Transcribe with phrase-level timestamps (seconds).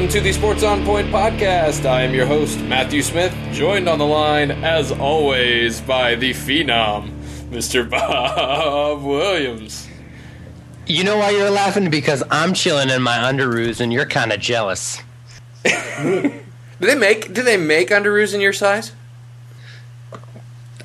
[0.00, 1.84] Welcome to the Sports on Point podcast.
[1.84, 7.10] I am your host, Matthew Smith, joined on the line, as always, by the phenom,
[7.50, 7.88] Mr.
[7.90, 9.86] Bob Williams.
[10.86, 11.90] You know why you're laughing?
[11.90, 15.02] Because I'm chilling in my underoos and you're kind of jealous.
[15.64, 16.32] Do
[16.78, 18.92] they make do they make underoos in your size?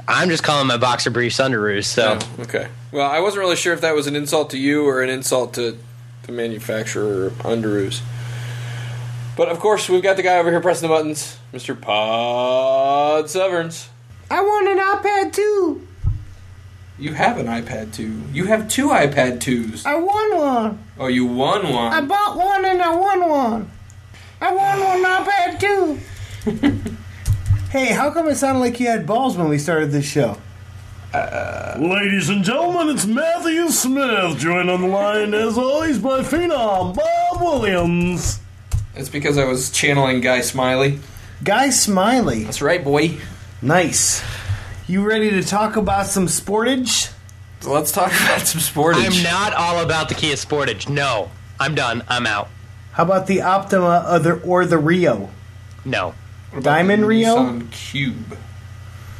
[0.09, 2.67] I'm just calling my boxer briefs underoos, so Oh, okay.
[2.91, 5.53] Well, I wasn't really sure if that was an insult to you or an insult
[5.53, 5.77] to
[6.23, 8.01] the manufacturer of underoos.
[9.35, 11.79] But of course, we've got the guy over here pressing the buttons, Mr.
[11.79, 13.89] Pod Severns.
[14.31, 15.87] I want an iPad too.
[16.97, 18.29] You have an iPad 2.
[18.31, 19.85] You have two iPad 2s.
[19.85, 20.83] I won one.
[20.97, 21.93] Oh, you won one.
[21.93, 23.71] I bought one and I won one.
[24.39, 26.95] I won one iPad too.
[27.69, 30.37] hey, how come it sounded like you had balls when we started this show?
[31.13, 36.95] Uh, ladies and gentlemen, it's Matthew Smith, joined on the line as always by Phenom
[36.95, 38.39] Bob Williams.
[38.95, 40.99] It's because I was channeling Guy Smiley.
[41.43, 42.43] Guy Smiley.
[42.43, 43.17] That's right, boy.
[43.61, 44.23] Nice.
[44.87, 47.11] You ready to talk about some sportage?
[47.59, 49.17] So let's talk about some sportage.
[49.17, 50.87] I'm not all about the Kia Sportage.
[50.87, 52.03] No, I'm done.
[52.07, 52.49] I'm out.
[52.93, 55.29] How about the Optima or the, or the Rio?
[55.83, 56.13] No.
[56.61, 57.35] Diamond the Rio?
[57.35, 58.37] Nissan Cube.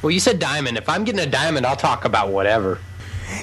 [0.02, 0.78] Well, you said diamond.
[0.78, 2.80] If I'm getting a diamond, I'll talk about whatever.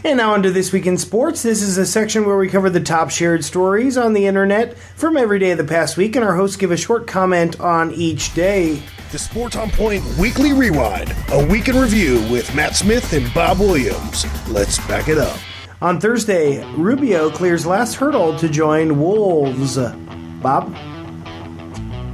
[0.04, 1.42] And now into This Week in Sports.
[1.42, 5.16] This is a section where we cover the top shared stories on the internet from
[5.16, 8.34] every day of the past week, and our hosts give a short comment on each
[8.34, 8.82] day.
[9.12, 13.58] The Sports on Point Weekly Rewind, a week in review with Matt Smith and Bob
[13.58, 14.24] Williams.
[14.48, 15.38] Let's back it up.
[15.80, 19.76] On Thursday, Rubio clears last hurdle to join Wolves.
[20.40, 20.74] Bob?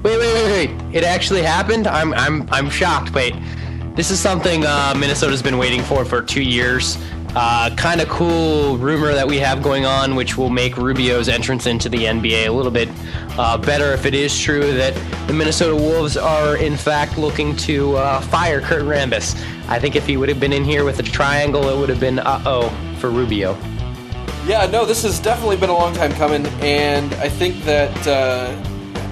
[0.03, 0.95] Wait, wait, wait, wait.
[0.95, 1.87] It actually happened.
[1.87, 3.15] I'm, I'm, I'm shocked.
[3.15, 3.35] Wait,
[3.95, 6.97] this is something uh, Minnesota's been waiting for for two years.
[7.41, 11.67] Uh, kind of cool rumor that we have going on, which will make Rubio's entrance
[11.67, 12.89] into the NBA a little bit
[13.39, 14.93] uh, better if it is true that
[15.29, 19.41] the Minnesota Wolves are in fact looking to uh, fire Kurt Rambis.
[19.69, 22.01] I think if he would have been in here with a triangle, it would have
[22.01, 23.57] been uh oh for Rubio.
[24.45, 28.51] Yeah, no, this has definitely been a long time coming, and I think that uh,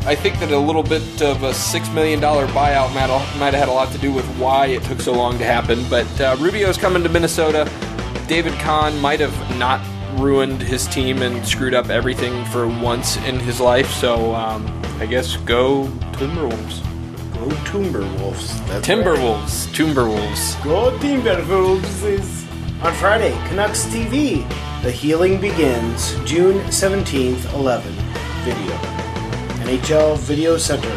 [0.04, 3.06] I think that a little bit of a six million dollar buyout might
[3.38, 5.84] might have had a lot to do with why it took so long to happen.
[5.88, 7.70] But uh, Rubio's coming to Minnesota.
[8.28, 9.80] David Kahn might have not
[10.20, 13.90] ruined his team and screwed up everything for once in his life.
[13.92, 14.66] So um,
[14.98, 16.82] I guess go Timberwolves.
[17.34, 18.66] Go Timberwolves.
[18.66, 19.68] That's Timberwolves.
[19.68, 20.64] Timberwolves.
[20.64, 22.42] Go Timberwolves.
[22.84, 24.46] On Friday, Canucks TV.
[24.82, 27.92] The Healing Begins, June 17th, 11.
[28.44, 28.76] Video.
[29.64, 30.88] NHL Video Center.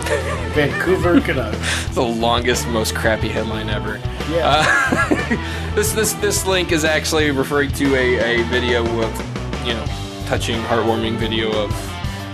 [0.53, 1.87] Vancouver Canucks.
[1.95, 3.99] the longest, most crappy headline ever.
[4.29, 4.63] Yeah.
[4.67, 9.85] Uh, this this this link is actually referring to a, a video of you know
[10.25, 11.71] touching, heartwarming video of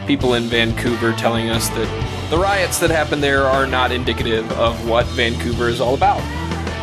[0.07, 4.87] people in Vancouver telling us that the riots that happened there are not indicative of
[4.87, 6.19] what Vancouver is all about.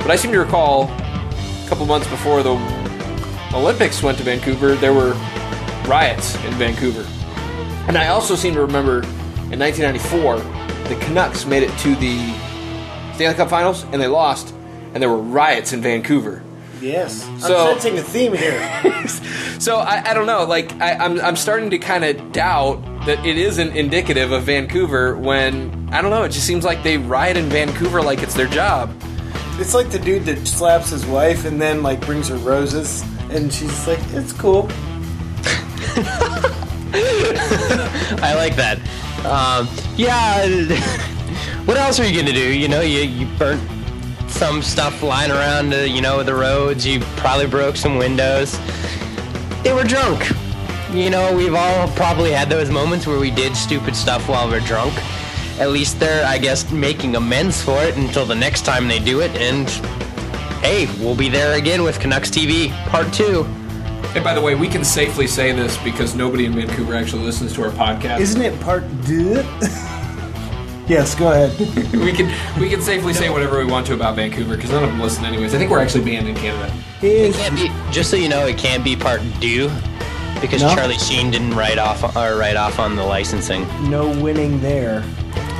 [0.00, 2.54] But I seem to recall a couple months before the
[3.54, 5.12] Olympics went to Vancouver, there were
[5.86, 7.06] riots in Vancouver.
[7.86, 9.02] And I also seem to remember
[9.52, 10.38] in 1994,
[10.88, 12.18] the Canucks made it to the
[13.14, 14.51] Stanley Cup Finals and they lost,
[14.94, 16.42] and there were riots in Vancouver.
[16.80, 17.22] Yes.
[17.40, 18.60] So- I'm sensing a theme here.
[19.62, 23.24] So I, I don't know, like I, I'm I'm starting to kind of doubt that
[23.24, 26.24] it isn't indicative of Vancouver when I don't know.
[26.24, 28.92] It just seems like they riot in Vancouver like it's their job.
[29.60, 33.52] It's like the dude that slaps his wife and then like brings her roses, and
[33.52, 34.68] she's like, "It's cool."
[36.94, 38.78] I like that.
[39.24, 40.44] Um, yeah.
[41.66, 42.52] what else are you gonna do?
[42.52, 43.62] You know, you you burnt
[44.42, 46.84] some stuff lying around, uh, you know, the roads.
[46.84, 48.58] You probably broke some windows.
[49.62, 50.32] They were drunk.
[50.92, 54.58] You know, we've all probably had those moments where we did stupid stuff while we're
[54.58, 54.94] drunk.
[55.60, 59.20] At least they're, I guess, making amends for it until the next time they do
[59.20, 59.30] it.
[59.36, 59.68] And
[60.60, 63.44] hey, we'll be there again with Canucks TV Part Two.
[64.16, 67.54] And by the way, we can safely say this because nobody in Vancouver actually listens
[67.54, 68.18] to our podcast.
[68.18, 69.44] Isn't it part deux?
[70.86, 71.58] yes, go ahead.
[71.92, 74.90] we can we can safely say whatever we want to about Vancouver because none of
[74.90, 75.54] them listen anyways.
[75.54, 76.74] I think we're actually banned in Canada.
[77.02, 78.46] It can't be just so you know.
[78.46, 79.70] It can't be part due
[80.40, 80.74] because No.
[80.74, 83.66] Charlie Sheen didn't write off or write off on the licensing.
[83.90, 85.04] no winning there.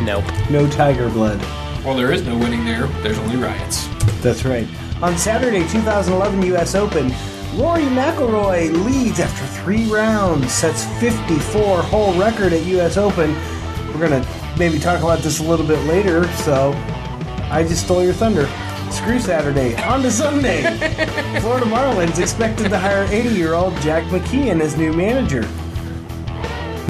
[0.03, 0.25] Nope.
[0.51, 1.41] No tiger blood.
[1.85, 2.87] Well, there is no winning there.
[3.03, 3.89] There's only riots.
[4.21, 4.67] That's right.
[5.03, 6.75] On Saturday, 2011 U.S.
[6.77, 7.09] Open,
[7.57, 12.97] Rory McIlroy leads after three rounds, sets 54 hole record at U.S.
[12.97, 13.35] Open.
[13.93, 14.25] We're gonna
[14.69, 16.25] maybe talk about this a little bit later.
[16.35, 16.71] So,
[17.51, 18.47] I just stole your thunder.
[18.93, 19.75] Screw Saturday.
[19.83, 20.63] On to Sunday.
[21.41, 25.43] Florida Marlins expected to hire 80-year-old Jack McKeon as new manager.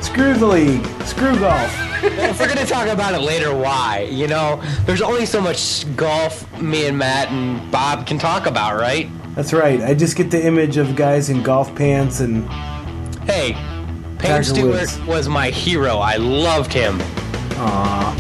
[0.03, 0.85] Screw the league.
[1.05, 1.73] Screw golf.
[2.03, 4.07] if we're gonna talk about it later, why?
[4.11, 8.79] You know, there's only so much golf me and Matt and Bob can talk about,
[8.79, 9.09] right?
[9.35, 9.81] That's right.
[9.81, 12.47] I just get the image of guys in golf pants and
[13.23, 13.55] Hey,
[14.19, 15.01] Payne Tiger Stewart Woods.
[15.03, 15.97] was my hero.
[15.99, 17.01] I loved him.
[17.57, 18.13] Aw.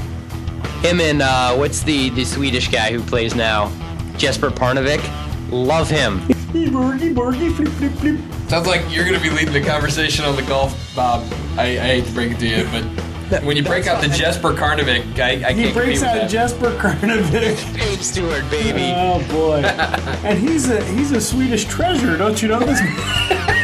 [0.82, 3.70] Him and uh, what's the the Swedish guy who plays now,
[4.16, 5.00] Jesper Parnevik.
[5.50, 6.20] Love him.
[6.52, 8.18] Borgy, borgy, flip, flip, flip.
[8.48, 11.26] Sounds like you're going to be leading the conversation on the golf, Bob.
[11.56, 14.52] I, I hate to break it to you, but when you break out the Jesper
[14.52, 16.30] Karnovic, I, I can't He breaks out with that.
[16.30, 17.74] Jesper Karnevik.
[17.74, 18.92] Payne Stewart, baby.
[18.94, 19.62] Oh boy!
[20.24, 22.80] and he's a he's a Swedish treasure, don't you know this?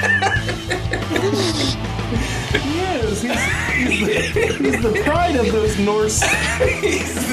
[3.79, 6.21] He's, he's, the, he's the pride of those Norse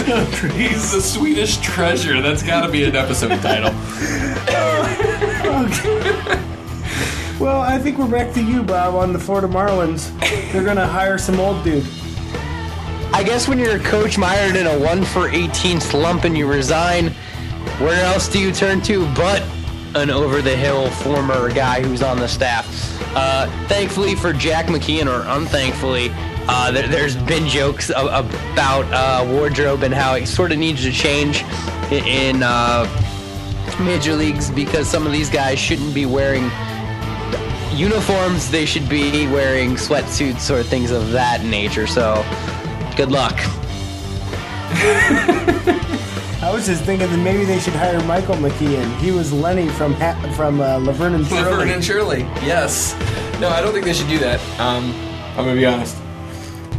[0.05, 0.53] countries.
[0.53, 2.21] He's the Swedish treasure.
[2.21, 3.73] That's got to be an episode title.
[7.39, 10.09] Well, I think we're back to you, Bob, on the Florida Marlins.
[10.53, 11.85] They're gonna hire some old dude.
[13.13, 16.47] I guess when you're a coach mired in a one for 18 slump and you
[16.47, 17.09] resign,
[17.79, 19.43] where else do you turn to but
[19.95, 22.67] an over the hill former guy who's on the staff?
[23.15, 26.09] Uh, thankfully for Jack McKeon, or unthankfully,
[26.47, 30.83] uh, there, there's been jokes a- about uh, wardrobe and how it sort of needs
[30.83, 31.43] to change
[31.91, 32.85] in uh,
[33.79, 36.49] major leagues because some of these guys shouldn't be wearing
[37.73, 38.49] uniforms.
[38.51, 41.87] They should be wearing sweatsuits or things of that nature.
[41.87, 42.23] So,
[42.95, 43.35] good luck.
[46.41, 48.95] I was just thinking that maybe they should hire Michael McKean.
[48.99, 51.43] He was Lenny from ha- from uh, Laverne and Shirley.
[51.43, 52.19] Laverne and Shirley.
[52.45, 52.93] Yes.
[53.39, 54.39] No, I don't think they should do that.
[54.59, 54.93] Um,
[55.37, 55.97] I'm gonna be honest.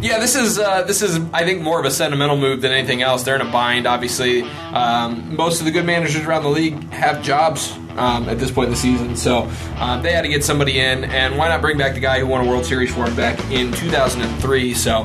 [0.06, 3.02] Yeah, this is uh, this is I think more of a sentimental move than anything
[3.02, 3.24] else.
[3.24, 4.42] They're in a bind, obviously.
[4.72, 8.66] Um, most of the good managers around the league have jobs um, at this point
[8.66, 11.02] in the season, so uh, they had to get somebody in.
[11.02, 13.36] And why not bring back the guy who won a World Series for him back
[13.50, 14.74] in 2003?
[14.74, 15.02] So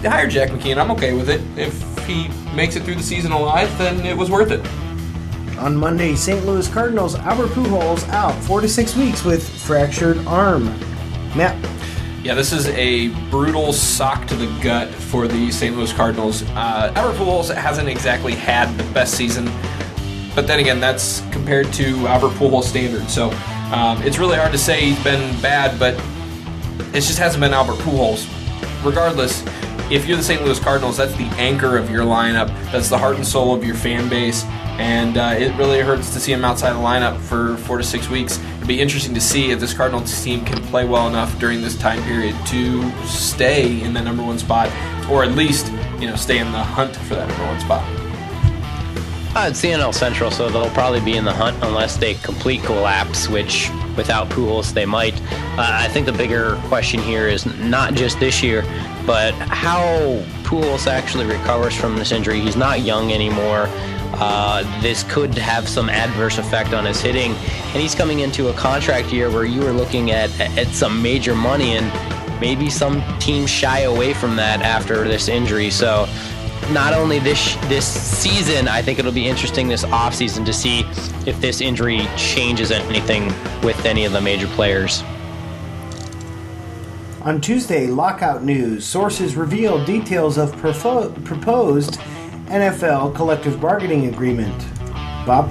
[0.00, 0.78] they hired Jack McKeon.
[0.78, 1.40] I'm okay with it.
[1.58, 4.64] If he makes it through the season alive, then it was worth it.
[5.58, 6.46] On Monday, St.
[6.46, 10.66] Louis Cardinals Albert Pujols out four to six weeks with fractured arm.
[11.36, 11.56] Matt,
[12.22, 15.74] Yeah, this is a brutal sock to the gut for the St.
[15.74, 16.42] Louis Cardinals.
[16.50, 19.46] Uh, Albert Pujols hasn't exactly had the best season,
[20.34, 23.10] but then again, that's compared to Albert Pujols standards.
[23.14, 23.30] So
[23.72, 25.94] um, it's really hard to say he's been bad, but
[26.94, 28.28] it just hasn't been Albert Pujols.
[28.84, 29.42] Regardless,
[29.90, 30.44] if you're the St.
[30.44, 32.48] Louis Cardinals, that's the anchor of your lineup.
[32.70, 34.44] That's the heart and soul of your fan base,
[34.80, 38.08] and uh, it really hurts to see him outside the lineup for four to six
[38.08, 38.40] weeks.
[38.56, 41.76] It'd be interesting to see if this Cardinals team can play well enough during this
[41.76, 44.68] time period to stay in the number one spot,
[45.10, 47.86] or at least you know stay in the hunt for that number one spot.
[49.36, 52.62] Uh, it's the NL Central, so they'll probably be in the hunt unless they complete
[52.62, 55.14] collapse, which without Pujols they might.
[55.58, 58.62] Uh, I think the bigger question here is not just this year,
[59.06, 59.86] but how
[60.42, 62.40] Pujols actually recovers from this injury.
[62.40, 63.68] He's not young anymore.
[64.14, 68.52] Uh, this could have some adverse effect on his hitting, and he's coming into a
[68.54, 73.48] contract year where you are looking at at some major money, and maybe some teams
[73.48, 75.70] shy away from that after this injury.
[75.70, 76.08] So
[76.70, 80.80] not only this this season, I think it'll be interesting this offseason to see
[81.26, 83.26] if this injury changes anything
[83.62, 85.02] with any of the major players.
[87.22, 88.84] on Tuesday, lockout news.
[88.84, 91.98] Sources reveal details of perfo- proposed
[92.50, 94.66] NFL collective bargaining agreement.
[95.24, 95.50] Bob?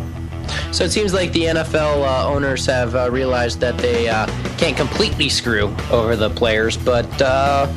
[0.72, 4.28] So it seems like the NFL uh, owners have uh, realized that they uh,
[4.58, 7.72] can't completely screw over the players, but uh,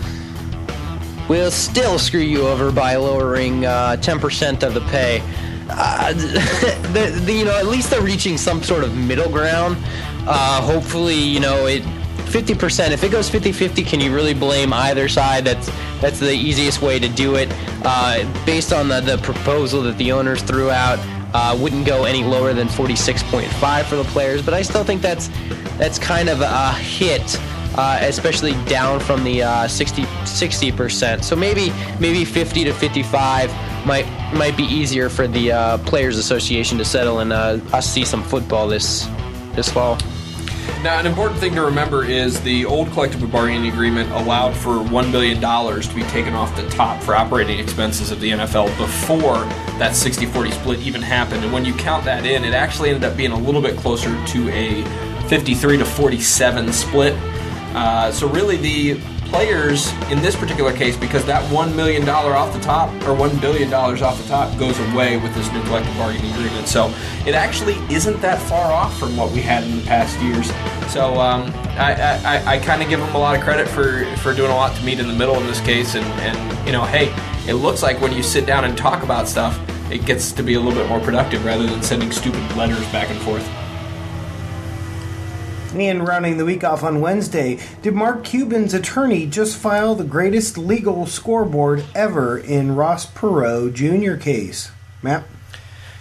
[1.29, 5.23] will still screw you over by lowering uh, 10% of the pay.
[5.71, 6.13] Uh,
[6.93, 9.77] the, the, you know, at least they're reaching some sort of middle ground.
[10.27, 11.83] Uh, hopefully, you know, it
[12.33, 12.91] 50%.
[12.91, 15.45] If it goes 50-50, can you really blame either side?
[15.45, 15.71] That's
[16.01, 17.49] that's the easiest way to do it.
[17.85, 20.99] Uh, based on the, the proposal that the owners threw out,
[21.35, 24.43] uh, wouldn't go any lower than 46.5 for the players.
[24.43, 25.29] But I still think that's
[25.77, 27.39] that's kind of a hit
[27.75, 31.25] uh, especially down from the uh, 60 percent.
[31.25, 36.79] So maybe maybe 50 to 55 might might be easier for the uh, players' association
[36.79, 39.09] to settle and uh, us see some football this
[39.55, 39.99] this fall.
[40.83, 45.13] Now, an important thing to remember is the old collective bargaining agreement allowed for $1
[45.13, 49.39] billion to be taken off the top for operating expenses of the NFL before
[49.79, 51.45] that 60 40 split even happened.
[51.45, 54.09] And when you count that in, it actually ended up being a little bit closer
[54.27, 54.83] to a
[55.29, 57.15] 53 to 47 split.
[57.75, 59.01] Uh, so, really, the
[59.33, 63.35] players in this particular case because that one million dollar off the top or one
[63.39, 66.69] billion dollars off the top goes away with this new collective bargaining agreement.
[66.69, 66.93] So
[67.27, 70.53] it actually isn't that far off from what we had in the past years.
[70.93, 74.35] So um, I, I, I kind of give them a lot of credit for for
[74.35, 75.95] doing a lot to meet in the middle in this case.
[75.95, 77.11] And and you know, hey,
[77.49, 79.59] it looks like when you sit down and talk about stuff,
[79.91, 83.09] it gets to be a little bit more productive rather than sending stupid letters back
[83.09, 83.49] and forth.
[85.75, 90.59] And rounding the week off on Wednesday, did Mark Cuban's attorney just file the greatest
[90.59, 94.23] legal scoreboard ever in Ross Perot Jr.
[94.23, 94.71] case?
[95.01, 95.25] Matt?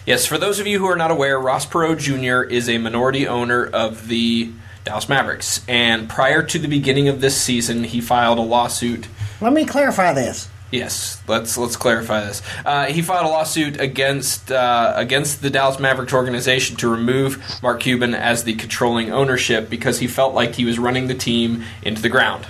[0.06, 2.50] Yes, for those of you who are not aware, Ross Perot Jr.
[2.50, 4.52] is a minority owner of the
[4.84, 5.64] Dallas Mavericks.
[5.68, 9.08] And prior to the beginning of this season, he filed a lawsuit.
[9.40, 10.50] Let me clarify this.
[10.72, 12.42] Yes, let's let's clarify this.
[12.66, 17.82] Uh, he filed a lawsuit against uh, against the Dallas Mavericks organization to remove Mark
[17.82, 22.02] Cuban as the controlling ownership because he felt like he was running the team into
[22.02, 22.48] the ground.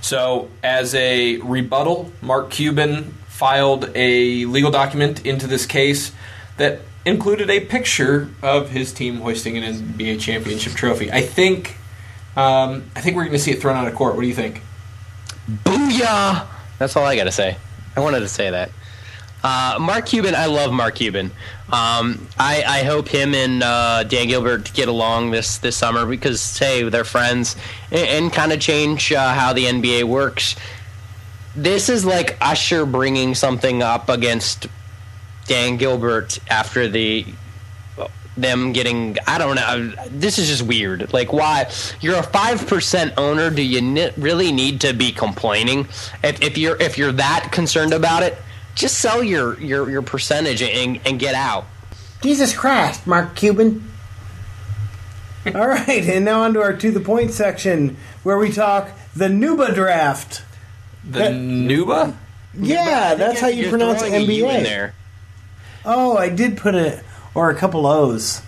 [0.00, 6.12] So, as a rebuttal, Mark Cuban filed a legal document into this case
[6.56, 11.12] that included a picture of his team hoisting an NBA championship trophy.
[11.12, 11.76] I think
[12.34, 14.14] um, I think we're going to see it thrown out of court.
[14.14, 14.62] What do you think?
[15.50, 16.46] Booyah!
[16.82, 17.56] That's all I got to say.
[17.94, 18.72] I wanted to say that.
[19.44, 21.26] Uh, Mark Cuban, I love Mark Cuban.
[21.70, 26.58] Um, I, I, hope him and uh, Dan Gilbert get along this, this summer because,
[26.58, 27.54] hey, they're friends
[27.92, 30.56] and, and kind of change uh, how the NBA works.
[31.54, 34.66] This is like Usher bringing something up against
[35.46, 37.24] Dan Gilbert after the
[38.36, 39.92] them getting I don't know.
[40.10, 41.12] This is just weird.
[41.12, 41.70] Like, why
[42.00, 43.50] you're a five percent owner?
[43.50, 45.80] Do you ne- really need to be complaining?
[46.22, 48.36] If, if you're if you're that concerned about it,
[48.74, 51.66] just sell your your your percentage and and get out.
[52.22, 53.88] Jesus Christ, Mark Cuban.
[55.54, 59.26] All right, and now on to our to the point section where we talk the
[59.26, 60.44] Nuba draft.
[61.04, 62.16] The that, Nuba?
[62.54, 64.62] Yeah, that's how you pronounce NBA.
[64.62, 64.94] there.
[65.84, 67.02] Oh, I did put it
[67.34, 68.42] or a couple O's.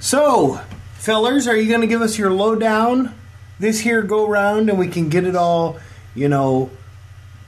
[0.00, 0.60] So,
[0.94, 3.14] fellers, are you going to give us your lowdown
[3.58, 5.78] this here go round and we can get it all,
[6.14, 6.70] you know,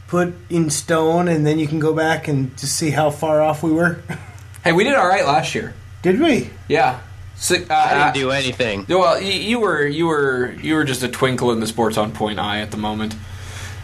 [0.06, 3.62] put in stone and then you can go back and just see how far off
[3.62, 4.00] we were?
[4.62, 5.74] Hey, we did all right last year.
[6.00, 6.48] Did we?
[6.68, 7.00] Yeah.
[7.36, 8.86] So, uh, I didn't do anything.
[8.88, 12.12] Well, you, you, were you were you were just a twinkle in the sports on
[12.12, 13.14] point eye at the moment.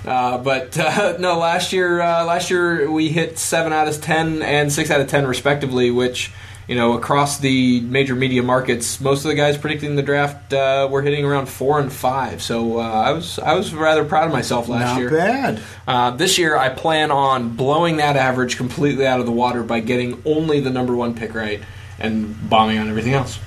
[0.06, 4.40] Uh, but uh, no, last year uh, last year we hit seven out of ten
[4.40, 6.32] and six out of ten respectively, which
[6.70, 10.86] you know, across the major media markets, most of the guys predicting the draft uh,
[10.88, 12.40] were hitting around four and five.
[12.40, 15.10] So uh, I was I was rather proud of myself last Not year.
[15.10, 15.62] Not bad.
[15.88, 19.80] Uh, this year, I plan on blowing that average completely out of the water by
[19.80, 21.60] getting only the number one pick right
[21.98, 23.40] and bombing on everything else.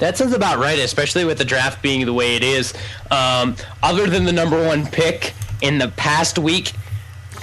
[0.00, 2.74] That sounds about right, especially with the draft being the way it is.
[3.12, 6.72] Um, other than the number one pick in the past week,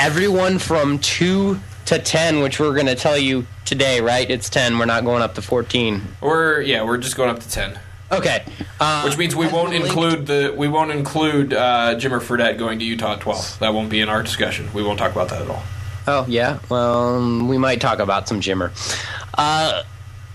[0.01, 4.29] everyone from two to 10, which we're going to tell you today, right?
[4.29, 4.77] It's 10.
[4.77, 6.01] We're not going up to 14.
[6.21, 7.79] We're yeah, we're just going up to 10.
[8.11, 8.43] Okay.
[8.79, 12.85] Uh, which means we won't include the we won't include uh, Jimmer Fredette going to
[12.85, 13.59] Utah at 12.
[13.59, 14.71] That won't be in our discussion.
[14.73, 15.63] We won't talk about that at all.
[16.07, 16.59] Oh yeah.
[16.69, 18.71] Well, we might talk about some Jimmer.
[19.35, 19.83] Uh,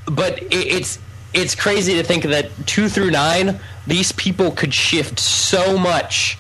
[0.06, 0.98] but it, it's
[1.32, 6.36] it's crazy to think that two through nine, these people could shift so much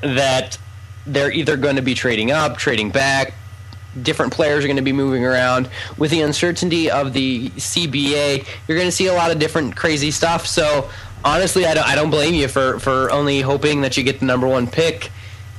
[0.00, 0.58] that
[1.06, 3.34] they're either going to be trading up, trading back,
[4.02, 5.68] different players are going to be moving around.
[5.96, 10.10] With the uncertainty of the CBA, you're going to see a lot of different crazy
[10.10, 10.46] stuff.
[10.46, 10.90] So
[11.24, 14.26] honestly, I don't, I don't blame you for, for only hoping that you get the
[14.26, 15.10] number one pick.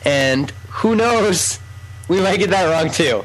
[0.05, 1.59] And who knows,
[2.07, 3.23] we might get that wrong too.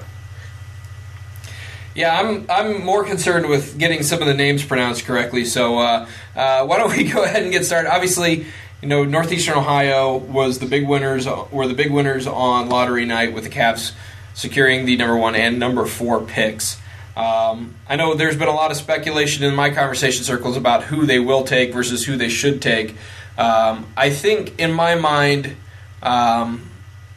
[1.94, 5.44] Yeah, I'm I'm more concerned with getting some of the names pronounced correctly.
[5.44, 7.92] So uh, uh, why don't we go ahead and get started?
[7.92, 8.47] Obviously,
[8.83, 13.33] you know Northeastern Ohio was the big winners were the big winners on lottery night
[13.33, 13.92] with the Cavs
[14.34, 16.78] securing the number one and number four picks.
[17.16, 21.06] Um, I know there's been a lot of speculation in my conversation circles about who
[21.06, 22.96] they will take versus who they should take.
[23.38, 25.56] Um, I think in my mind,
[26.02, 26.70] um,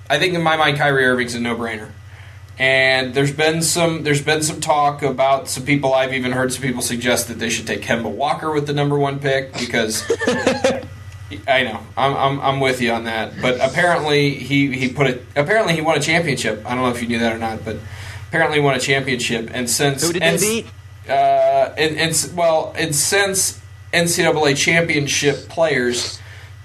[0.09, 1.89] I think in my mind, Kyrie Irving's a no-brainer.
[2.59, 6.63] And there's been some there's been some talk about some people I've even heard some
[6.63, 10.03] people suggest that they should take Kemba Walker with the number one pick because
[11.47, 11.79] I know.
[11.97, 13.33] I'm, I'm, I'm with you on that.
[13.41, 15.25] But apparently he, he put it.
[15.35, 16.65] Apparently he won a championship.
[16.65, 17.77] I don't know if you knew that or not, but
[18.29, 19.49] apparently he won a championship.
[19.53, 20.71] And since who did and, they beat?
[21.09, 23.59] Uh, and, and well, and since
[23.93, 26.19] NCAA championship players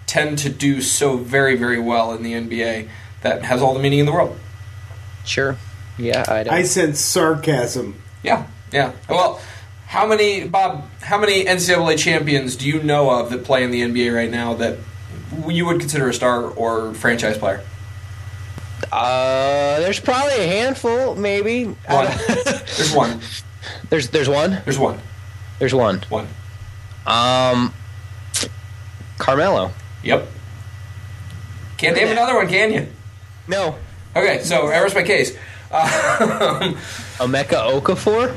[0.07, 2.89] tend to do so very very well in the NBA,
[3.23, 4.39] that has all the meaning in the world.
[5.25, 5.57] Sure.
[5.99, 6.43] Yeah, I.
[6.45, 6.55] Don't.
[6.55, 8.01] I sense sarcasm.
[8.23, 8.47] Yeah.
[8.73, 8.93] Yeah.
[9.09, 9.41] Well.
[9.93, 10.89] How many, Bob?
[11.03, 14.55] How many NCAA champions do you know of that play in the NBA right now
[14.55, 14.79] that
[15.47, 17.63] you would consider a star or franchise player?
[18.91, 21.65] Uh, there's probably a handful, maybe.
[21.65, 22.07] One.
[22.27, 23.21] There's one.
[23.91, 24.63] there's there's one.
[24.65, 24.99] There's one.
[25.59, 26.01] There's one.
[26.09, 26.27] One.
[27.07, 27.75] Um,
[29.19, 29.73] Carmelo.
[30.05, 30.27] Yep.
[31.77, 32.87] Can't name another one, can you?
[33.47, 33.77] No.
[34.17, 35.37] Okay, so rest my case.
[35.73, 36.77] Um,
[37.19, 38.37] Emeka Okafor.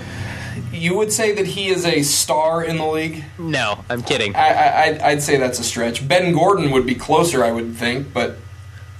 [0.71, 3.23] You would say that he is a star in the league?
[3.37, 4.35] No, I'm kidding.
[4.35, 6.07] I, I, I'd, I'd say that's a stretch.
[6.07, 8.37] Ben Gordon would be closer, I would think, but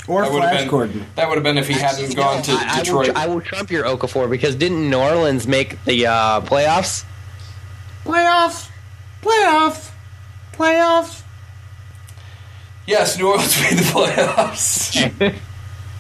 [0.08, 1.06] Or that would have Flash been Gordon.
[1.16, 3.12] that would have been if he hadn't Actually, gone no, to I, I will, Detroit.
[3.16, 7.04] I will trump your Okafor because didn't New Orleans make the uh, playoffs?
[8.04, 8.70] Playoffs.
[9.22, 9.92] Playoffs.
[10.54, 11.22] Playoffs.
[12.88, 14.94] yes, New Orleans made the playoffs.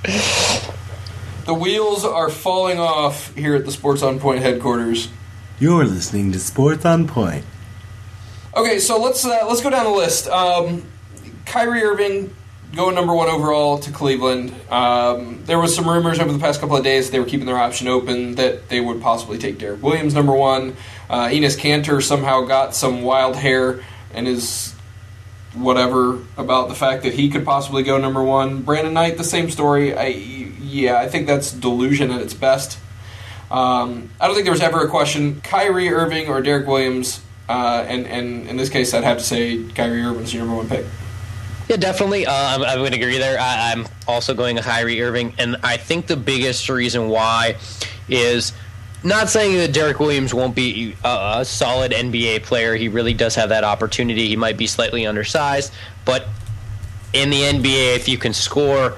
[1.45, 5.09] the wheels are falling off here at the Sports on Point headquarters.
[5.57, 7.45] You're listening to Sports on Point.
[8.57, 10.27] Okay, so let's uh, let's go down the list.
[10.27, 10.83] Um,
[11.45, 12.35] Kyrie Irving
[12.75, 14.53] going number one overall to Cleveland.
[14.69, 17.57] Um, there was some rumors over the past couple of days they were keeping their
[17.57, 20.75] option open that they would possibly take Derrick Williams number one.
[21.09, 23.81] Uh, Enes Kanter somehow got some wild hair
[24.13, 24.73] and is
[25.53, 28.61] whatever about the fact that he could possibly go number one.
[28.61, 29.95] Brandon Knight, the same story.
[29.95, 32.77] I yeah, I think that's delusion at its best.
[33.51, 37.21] Um, I don't think there was ever a question Kyrie Irving or Derrick Williams.
[37.47, 40.67] Uh, and, and in this case, I'd have to say Kyrie Irving's your number one
[40.67, 40.85] pick.
[41.69, 42.25] Yeah, definitely.
[42.25, 43.39] Uh, I'm, I'm going to agree there.
[43.39, 47.57] I, I'm also going Kyrie Irving, and I think the biggest reason why
[48.07, 48.53] is
[49.03, 52.75] not saying that Derrick Williams won't be a, a solid NBA player.
[52.75, 54.27] He really does have that opportunity.
[54.27, 55.73] He might be slightly undersized,
[56.03, 56.27] but
[57.13, 58.97] in the NBA, if you can score,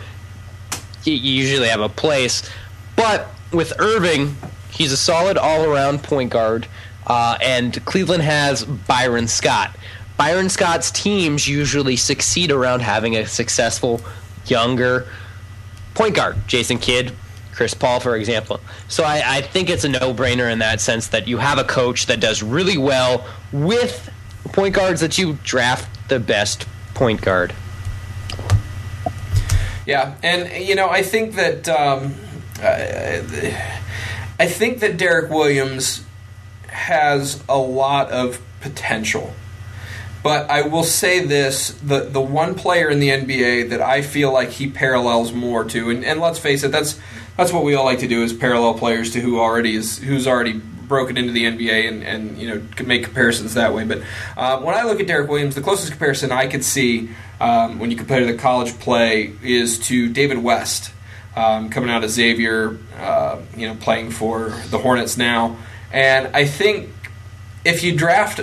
[1.04, 2.50] you usually have a place.
[2.96, 4.36] But with Irving,
[4.72, 6.68] he's a solid all-around point guard,
[7.06, 9.75] uh, and Cleveland has Byron Scott.
[10.18, 14.01] Byron Scott's teams usually succeed around having a successful
[14.46, 15.08] younger
[15.94, 16.36] point guard.
[16.48, 17.13] Jason Kidd,
[17.54, 18.60] Chris Paul, for example.
[18.88, 22.08] So I, I think it's a no-brainer in that sense that you have a coach
[22.08, 24.12] that does really well with
[24.54, 27.54] point guards that you draft the best point guard.
[29.86, 32.13] Yeah, and you know, I think that um,
[32.60, 33.24] uh,
[34.39, 36.04] I think that Derrick Williams
[36.67, 39.34] has a lot of potential.
[40.24, 44.32] But I will say this: the the one player in the NBA that I feel
[44.32, 47.00] like he parallels more to, and, and let's face it, that's
[47.38, 50.28] that's what we all like to do is parallel players to who already is who's
[50.28, 53.84] already broken into the NBA and, and you know can make comparisons that way.
[53.86, 54.02] But
[54.36, 57.91] uh, when I look at Derrick Williams, the closest comparison I could see um, when
[57.91, 60.91] you compare to the college play is to David West
[61.38, 65.58] um, coming out of Xavier, uh, you know, playing for the Hornets now,
[65.93, 66.89] and I think
[67.63, 68.41] if you draft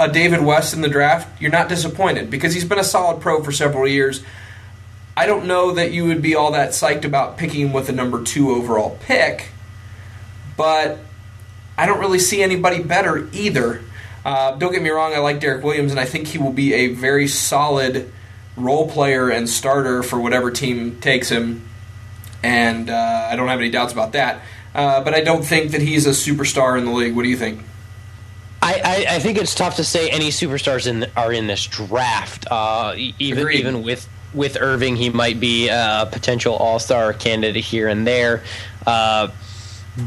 [0.00, 3.42] a David West in the draft, you're not disappointed because he's been a solid pro
[3.42, 4.22] for several years.
[5.16, 7.92] I don't know that you would be all that psyched about picking him with a
[7.92, 9.48] number two overall pick,
[10.56, 10.98] but
[11.76, 13.82] I don't really see anybody better either.
[14.24, 16.72] Uh, don't get me wrong, I like Derrick Williams, and I think he will be
[16.72, 18.12] a very solid
[18.56, 21.62] role player and starter for whatever team takes him,
[22.42, 24.42] and uh, I don't have any doubts about that.
[24.74, 27.16] Uh, but I don't think that he's a superstar in the league.
[27.16, 27.62] What do you think?
[28.62, 32.46] I, I, I think it's tough to say any superstars in are in this draft.
[32.50, 33.60] Uh, even Agreed.
[33.60, 38.42] even with with Irving, he might be a potential All Star candidate here and there.
[38.86, 39.28] Uh,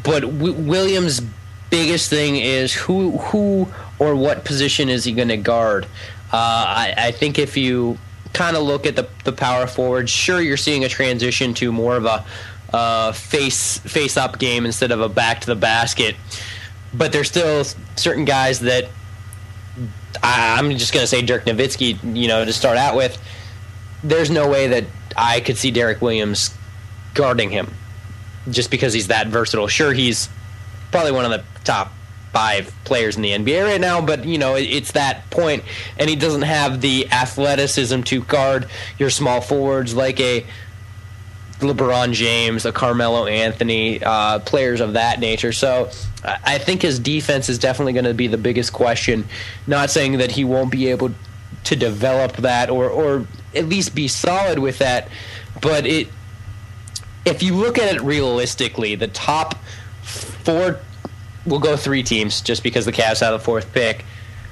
[0.04, 1.22] but w- Williams'
[1.70, 5.86] biggest thing is who who or what position is he going to guard?
[6.32, 7.98] Uh, I, I think if you
[8.34, 11.96] kind of look at the the power forward, sure you're seeing a transition to more
[11.96, 12.26] of a
[12.74, 16.16] uh, face face up game instead of a back to the basket.
[16.94, 17.64] But there's still
[17.96, 18.90] certain guys that
[20.24, 23.18] I, I'm just going to say Dirk Nowitzki, you know, to start out with.
[24.04, 26.56] There's no way that I could see Derrick Williams
[27.14, 27.74] guarding him
[28.50, 29.68] just because he's that versatile.
[29.68, 30.30] Sure, he's
[30.92, 31.92] probably one of the top
[32.32, 35.64] five players in the NBA right now, but you know it, it's that point,
[35.98, 40.46] and he doesn't have the athleticism to guard your small forwards like a
[41.60, 45.52] LeBron James, a Carmelo Anthony, uh, players of that nature.
[45.52, 45.90] So
[46.24, 49.26] I think his defense is definitely going to be the biggest question.
[49.68, 51.12] Not saying that he won't be able
[51.66, 55.10] to develop that or or at least be solid with that,
[55.62, 56.08] but it
[57.26, 59.56] if you look at it realistically, the top
[60.02, 60.80] four,
[61.50, 64.06] we'll go three teams just because the Cavs have the fourth pick,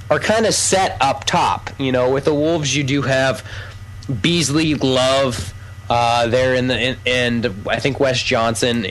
[0.10, 1.70] are kind of set up top.
[1.80, 3.46] You know, with the Wolves, you do have
[4.22, 5.54] Beasley, Love,
[5.90, 8.86] uh, there in the in, and I think Wes Johnson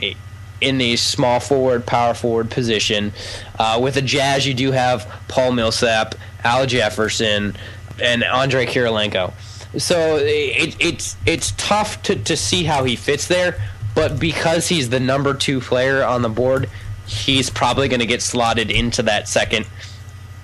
[0.61, 3.13] in the small forward, power forward position.
[3.59, 6.15] Uh, with the Jazz, you do have Paul Millsap,
[6.45, 7.57] Al Jefferson,
[8.03, 9.33] and Andre Kirilenko.
[9.79, 13.61] So it, it's it's tough to, to see how he fits there,
[13.95, 16.71] but because he's the number two player on the board,
[17.07, 19.67] he's probably going to get slotted into that second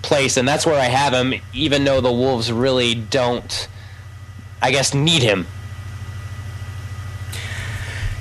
[0.03, 1.41] place, and that's where I have him.
[1.53, 3.69] Even though the Wolves really don't,
[4.61, 5.47] I guess, need him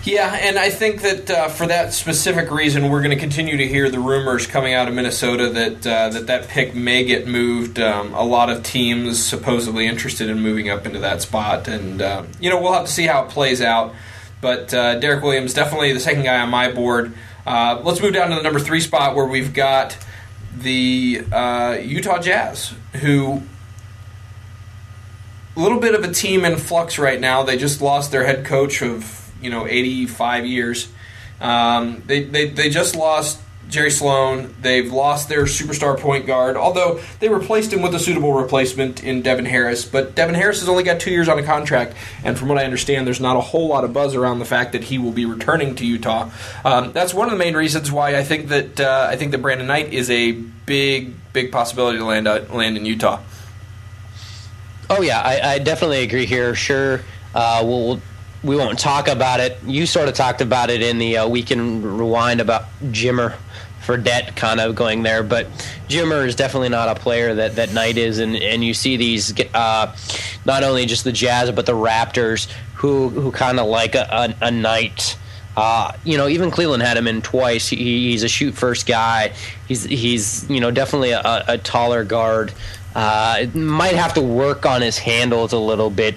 [0.04, 3.68] Yeah, and I think that uh, for that specific reason, we're going to continue to
[3.68, 7.80] hear the rumors coming out of Minnesota that uh, that that pick may get moved.
[7.80, 12.24] Um, a lot of teams supposedly interested in moving up into that spot, and uh,
[12.40, 13.94] you know we'll have to see how it plays out.
[14.42, 17.14] But uh, Derrick Williams definitely the second guy on my board.
[17.46, 19.98] Uh, let's move down to the number three spot where we've got
[20.58, 23.42] the uh, Utah Jazz, who
[25.56, 27.44] a little bit of a team in flux right now.
[27.44, 30.88] They just lost their head coach of you know 85 years.
[31.40, 33.40] Um, they, they they just lost
[33.72, 34.54] Jerry Sloan.
[34.62, 39.22] They've lost their superstar point guard, although they replaced him with a suitable replacement in
[39.22, 39.86] Devin Harris.
[39.86, 42.66] But Devin Harris has only got two years on a contract, and from what I
[42.66, 45.26] understand, there's not a whole lot of buzz around the fact that he will be
[45.26, 46.30] returning to Utah.
[46.66, 49.42] Um, that's one of the main reasons why I think that uh, I think that
[49.42, 53.22] Brandon Knight is a big big possibility to land uh, land in Utah.
[54.90, 56.54] Oh yeah, I, I definitely agree here.
[56.56, 57.00] Sure,
[57.34, 58.02] uh, we'll
[58.44, 59.58] we won't talk about it.
[59.66, 63.36] You sort of talked about it in the uh, weekend rewind about Jimmer
[63.86, 65.48] Fredette kind of going there, but
[65.90, 69.34] Jimmer is definitely not a player that, that Knight is, and, and you see these
[69.54, 69.96] uh,
[70.46, 74.48] not only just the Jazz but the Raptors who who kind of like a, a,
[74.48, 75.18] a Knight.
[75.58, 77.68] Uh, you know, even Cleveland had him in twice.
[77.68, 79.34] He, he's a shoot first guy.
[79.68, 82.54] He's he's you know definitely a, a taller guard.
[82.96, 86.16] Uh, might have to work on his handles a little bit,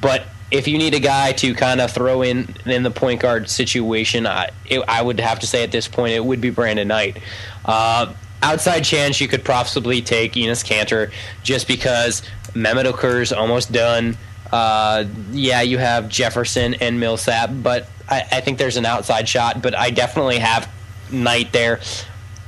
[0.00, 3.48] but if you need a guy to kind of throw in in the point guard
[3.48, 6.86] situation, I, it, I would have to say at this point it would be Brandon
[6.86, 7.18] Knight.
[7.64, 8.12] Uh,
[8.42, 11.10] outside chance you could possibly take Enes Kanter
[11.42, 14.16] just because Mehmet Okur's almost done.
[14.52, 19.62] Uh, yeah, you have Jefferson and Millsap, but I, I think there's an outside shot.
[19.62, 20.70] But I definitely have
[21.10, 21.80] Knight there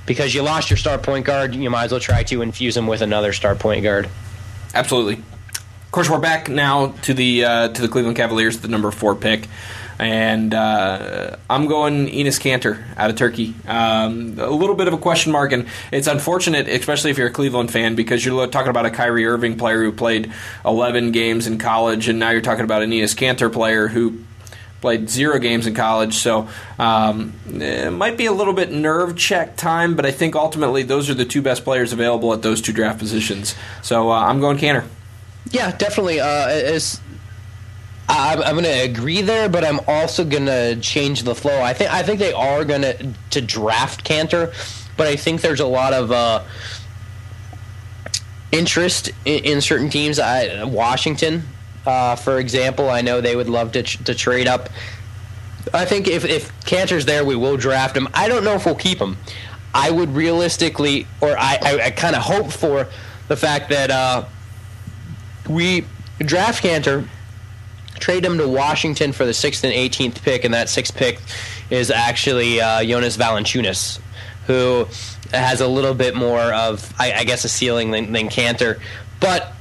[0.05, 1.55] because you lost your star point guard.
[1.55, 4.11] You might as well try to infuse him with another star point guard.
[4.75, 5.23] Absolutely
[5.95, 9.47] course, we're back now to the uh, to the Cleveland Cavaliers, the number four pick,
[10.01, 13.55] and uh, I'm going Enes Kanter out of Turkey.
[13.69, 17.33] Um, a little bit of a question mark, and it's unfortunate, especially if you're a
[17.33, 20.33] Cleveland fan, because you're talking about a Kyrie Irving player who played
[20.65, 24.19] 11 games in college, and now you're talking about an Enes Kanter player who
[24.81, 29.57] played zero games in college, so um, it might be a little bit nerve check
[29.57, 32.73] time, but I think ultimately those are the two best players available at those two
[32.73, 33.55] draft positions.
[33.81, 34.87] So uh, I'm going Kanter.
[35.51, 36.21] Yeah, definitely.
[36.21, 36.79] Uh,
[38.09, 41.63] I'm, I'm going to agree there, but I'm also going to change the flow.
[41.63, 44.53] I think I think they are going to to draft Kanter,
[44.97, 46.43] but I think there's a lot of uh,
[48.53, 50.19] interest in, in, certain teams.
[50.19, 51.45] I, Washington,
[51.87, 54.69] uh, for example, I know they would love to to trade up.
[55.73, 58.09] I think if if Kanter's there, we will draft him.
[58.13, 59.17] I don't know if we'll keep him.
[59.73, 62.87] I would realistically, or I, I, I kind of hope for
[63.27, 64.25] the fact that uh,
[65.49, 65.85] we
[66.19, 67.07] draft Kanter,
[67.99, 71.21] trade him to Washington for the sixth and 18th pick, and that sixth pick
[71.71, 74.01] is actually uh, Jonas Valanciunas,
[74.47, 74.87] who
[75.33, 78.81] has a little bit more of, I, I guess, a ceiling than, than Kanter.
[79.21, 79.53] But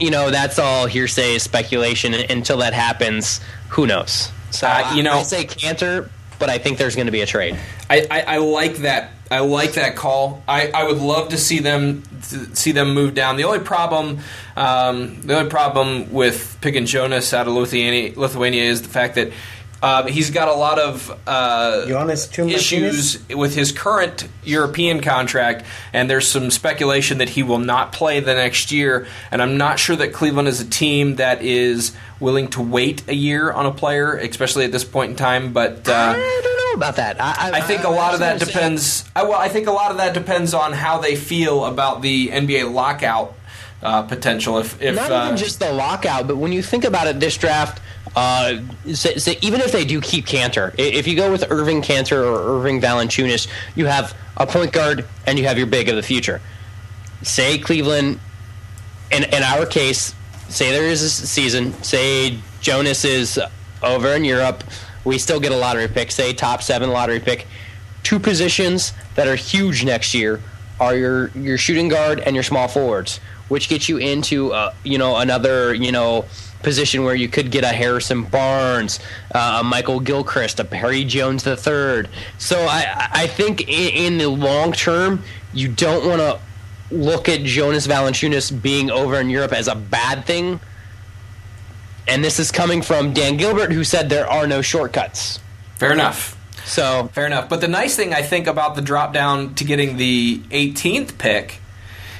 [0.00, 2.14] you know, that's all hearsay, speculation.
[2.14, 4.32] Until that happens, who knows?
[4.50, 7.26] So uh, you know, I say Kanter, but I think there's going to be a
[7.26, 7.58] trade.
[7.88, 10.42] I, I, I like that I like that call.
[10.48, 13.36] I, I would love to see them to see them move down.
[13.36, 14.18] The only problem,
[14.56, 19.30] um, the only problem with picking Jonas out of Lithuania, Lithuania is the fact that
[19.82, 21.84] uh, he's got a lot of uh,
[22.38, 28.20] issues with his current European contract, and there's some speculation that he will not play
[28.20, 29.06] the next year.
[29.30, 33.14] And I'm not sure that Cleveland is a team that is willing to wait a
[33.14, 35.52] year on a player, especially at this point in time.
[35.54, 36.14] But uh,
[36.70, 37.20] know about that.
[37.20, 39.04] I, I, I think a lot of that depends.
[39.14, 42.28] I, well, I think a lot of that depends on how they feel about the
[42.28, 43.34] NBA lockout
[43.82, 44.58] uh, potential.
[44.58, 47.36] If, if not even uh, just the lockout, but when you think about it, this
[47.36, 47.80] draft
[48.16, 48.58] uh,
[48.92, 52.58] so, so even if they do keep Kanter, if you go with Irving Kanter or
[52.58, 56.40] Irving Valanciunas, you have a point guard and you have your big of the future.
[57.22, 58.18] Say Cleveland,
[59.12, 60.14] in, in our case,
[60.48, 63.38] say there is a season, say Jonas is
[63.82, 64.64] over in Europe,
[65.04, 67.46] we still get a lottery pick, say top seven lottery pick.
[68.02, 70.40] Two positions that are huge next year
[70.78, 74.98] are your your shooting guard and your small forwards, which gets you into uh, you
[74.98, 76.24] know another you know
[76.62, 79.00] position where you could get a Harrison Barnes,
[79.34, 82.06] uh, a Michael Gilchrist, a Perry Jones III.
[82.38, 86.38] So I, I think in, in the long term, you don't want to
[86.90, 90.60] look at Jonas Valanciunas being over in Europe as a bad thing.
[92.08, 95.40] And this is coming from Dan Gilbert, who said there are no shortcuts.
[95.76, 96.36] Fair enough.
[96.64, 97.48] So Fair enough.
[97.48, 101.58] But the nice thing I think about the drop down to getting the 18th pick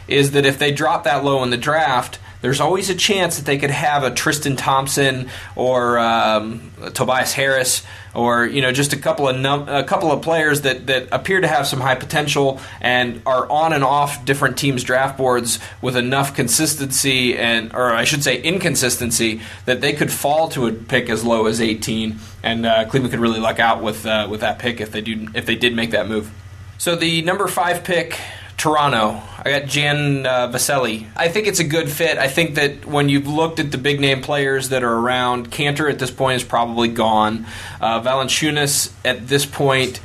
[0.09, 3.45] is that if they drop that low in the draft, there's always a chance that
[3.45, 7.85] they could have a Tristan Thompson or um, Tobias Harris
[8.15, 11.41] or you know just a couple of num- a couple of players that, that appear
[11.41, 15.97] to have some high potential and are on and off different teams' draft boards with
[15.97, 21.09] enough consistency and or I should say inconsistency that they could fall to a pick
[21.09, 24.59] as low as 18 and uh, Cleveland could really luck out with uh, with that
[24.59, 26.31] pick if they do if they did make that move.
[26.79, 28.19] So the number five pick
[28.61, 29.23] Toronto.
[29.39, 31.07] I got Jan uh, Vesely.
[31.17, 32.19] I think it's a good fit.
[32.19, 35.91] I think that when you've looked at the big name players that are around, Kanter
[35.91, 37.47] at this point is probably gone.
[37.81, 40.01] Uh, Valanciunas at this point,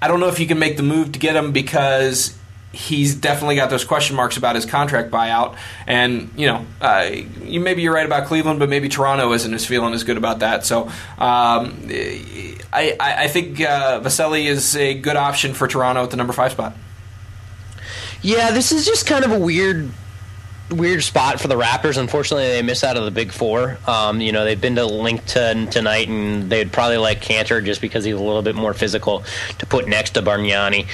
[0.00, 2.34] I don't know if you can make the move to get him because
[2.72, 5.58] he's definitely got those question marks about his contract buyout.
[5.86, 7.10] And you know, uh,
[7.42, 10.38] you maybe you're right about Cleveland, but maybe Toronto isn't as feeling as good about
[10.38, 10.64] that.
[10.64, 10.84] So
[11.18, 11.76] um,
[12.72, 16.52] I, I, think uh, Vesely is a good option for Toronto at the number five
[16.52, 16.74] spot.
[18.22, 19.90] Yeah, this is just kind of a weird
[20.70, 21.96] weird spot for the Raptors.
[21.96, 23.78] Unfortunately, they miss out of the Big Four.
[23.86, 28.04] Um, you know, they've been to Lincoln tonight, and they'd probably like Kanter just because
[28.04, 29.24] he's a little bit more physical
[29.58, 30.86] to put next to Bargnani.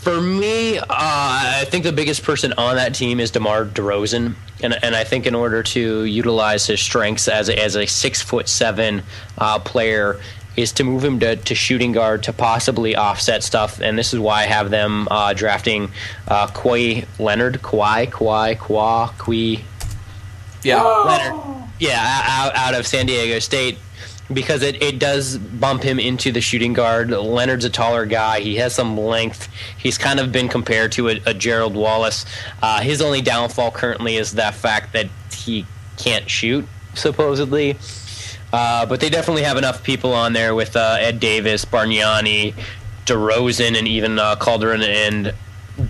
[0.00, 4.84] For me, uh, I think the biggest person on that team is DeMar DeRozan, and,
[4.84, 8.48] and I think in order to utilize his strengths as a, as a six foot
[8.48, 9.02] seven
[9.36, 10.20] uh, player
[10.56, 14.20] is to move him to, to shooting guard to possibly offset stuff, and this is
[14.20, 15.90] why I have them uh, drafting
[16.28, 19.62] uh, Kawhi Leonard, Kawhi, Kawhi, Kawhi, Kawhi.
[20.62, 21.68] Yeah, Leonard.
[21.78, 23.78] Yeah, out, out of San Diego State
[24.32, 27.10] because it, it does bump him into the shooting guard.
[27.10, 28.40] Leonard's a taller guy.
[28.40, 29.48] He has some length.
[29.78, 32.24] He's kind of been compared to a, a Gerald Wallace.
[32.62, 35.66] Uh, his only downfall currently is that fact that he
[35.96, 37.76] can't shoot, supposedly.
[38.52, 42.54] Uh, but they definitely have enough people on there with uh, Ed Davis, Bargnani,
[43.04, 45.34] DeRozan, and even uh, Calderon and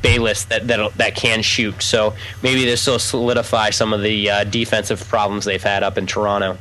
[0.02, 1.80] Bayless that, that that can shoot.
[1.80, 6.06] So maybe this will solidify some of the uh, defensive problems they've had up in
[6.06, 6.58] Toronto.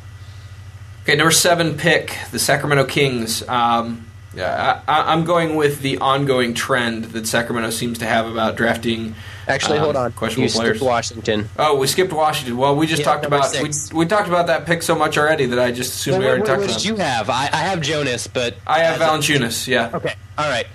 [1.03, 3.47] Okay, number seven pick, the Sacramento Kings.
[3.47, 4.05] Um,
[4.37, 9.15] I, am going with the ongoing trend that Sacramento seems to have about drafting.
[9.47, 10.11] Actually, um, hold on.
[10.11, 10.81] Questionable you players.
[10.81, 11.49] Washington.
[11.57, 12.57] Oh, we skipped Washington.
[12.57, 15.45] Well, we just yeah, talked about we, we, talked about that pick so much already
[15.47, 16.85] that I just assumed well, we already what, talked what about.
[16.85, 17.29] you have?
[17.29, 19.67] I, I, have Jonas, but I have Valanciunas.
[19.67, 19.91] Yeah.
[19.93, 20.13] Okay.
[20.37, 20.67] All right.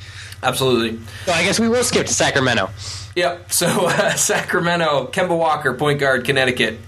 [0.43, 0.99] Absolutely.
[1.27, 2.71] So I guess we will skip to Sacramento.
[3.17, 3.53] Yep.
[3.53, 6.79] So uh, Sacramento, Kemba Walker, point guard, Connecticut.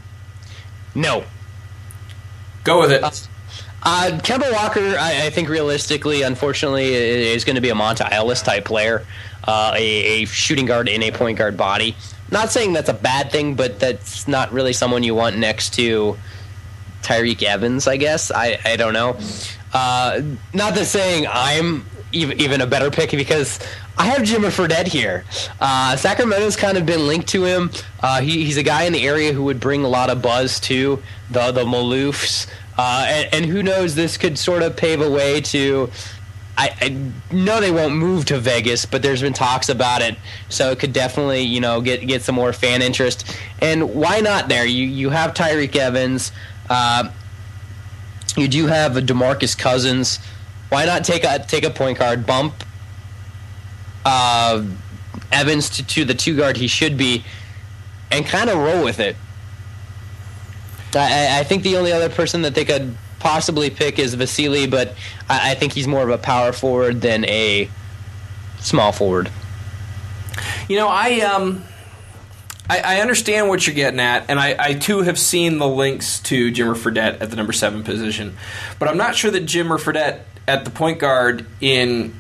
[0.95, 1.25] No.
[2.65, 3.29] Go with it.
[3.85, 8.41] Uh, Kemba Walker, I, I, think realistically, unfortunately, is going to be a Monta Ellis
[8.41, 9.05] type player,
[9.45, 11.97] uh, a, a, shooting guard in a point guard body.
[12.31, 16.17] Not saying that's a bad thing, but that's not really someone you want next to
[17.03, 18.31] Tyreke Evans, I guess.
[18.31, 19.19] I, I don't know.
[19.73, 20.23] Uh,
[20.55, 23.59] not that saying I'm even, even a better pick because
[23.99, 25.25] I have Jimmer Fredette here.
[25.61, 27.71] Uh, Sacramento's kind of been linked to him.
[28.01, 30.61] Uh, he, he's a guy in the area who would bring a lot of buzz
[30.61, 32.47] to the the Maloofs.
[32.77, 35.91] Uh, and, and, who knows, this could sort of pave a way to.
[36.57, 40.17] I, I, know they won't move to Vegas, but there's been talks about it,
[40.49, 43.37] so it could definitely, you know, get get some more fan interest.
[43.61, 44.49] And why not?
[44.49, 46.33] There, you you have Tyreke Evans,
[46.71, 47.11] uh,
[48.37, 50.19] you do have Demarcus Cousins.
[50.71, 52.55] Why not take a take a point guard bump
[54.05, 54.65] uh,
[55.31, 57.25] Evans to, to the two guard he should be,
[58.11, 59.17] and kind of roll with it?
[60.95, 64.95] I, I, think the only other person that they could possibly pick is Vesely, but
[65.29, 67.71] I, I think he's more of a power forward than a
[68.61, 69.31] small forward.
[70.69, 71.65] You know, I um,
[72.69, 76.21] I, I, understand what you're getting at, and I, I, too have seen the links
[76.21, 78.37] to Jimmer Fredette at the number seven position,
[78.79, 82.19] but I'm not sure that Jimmer Fredette at the point guard in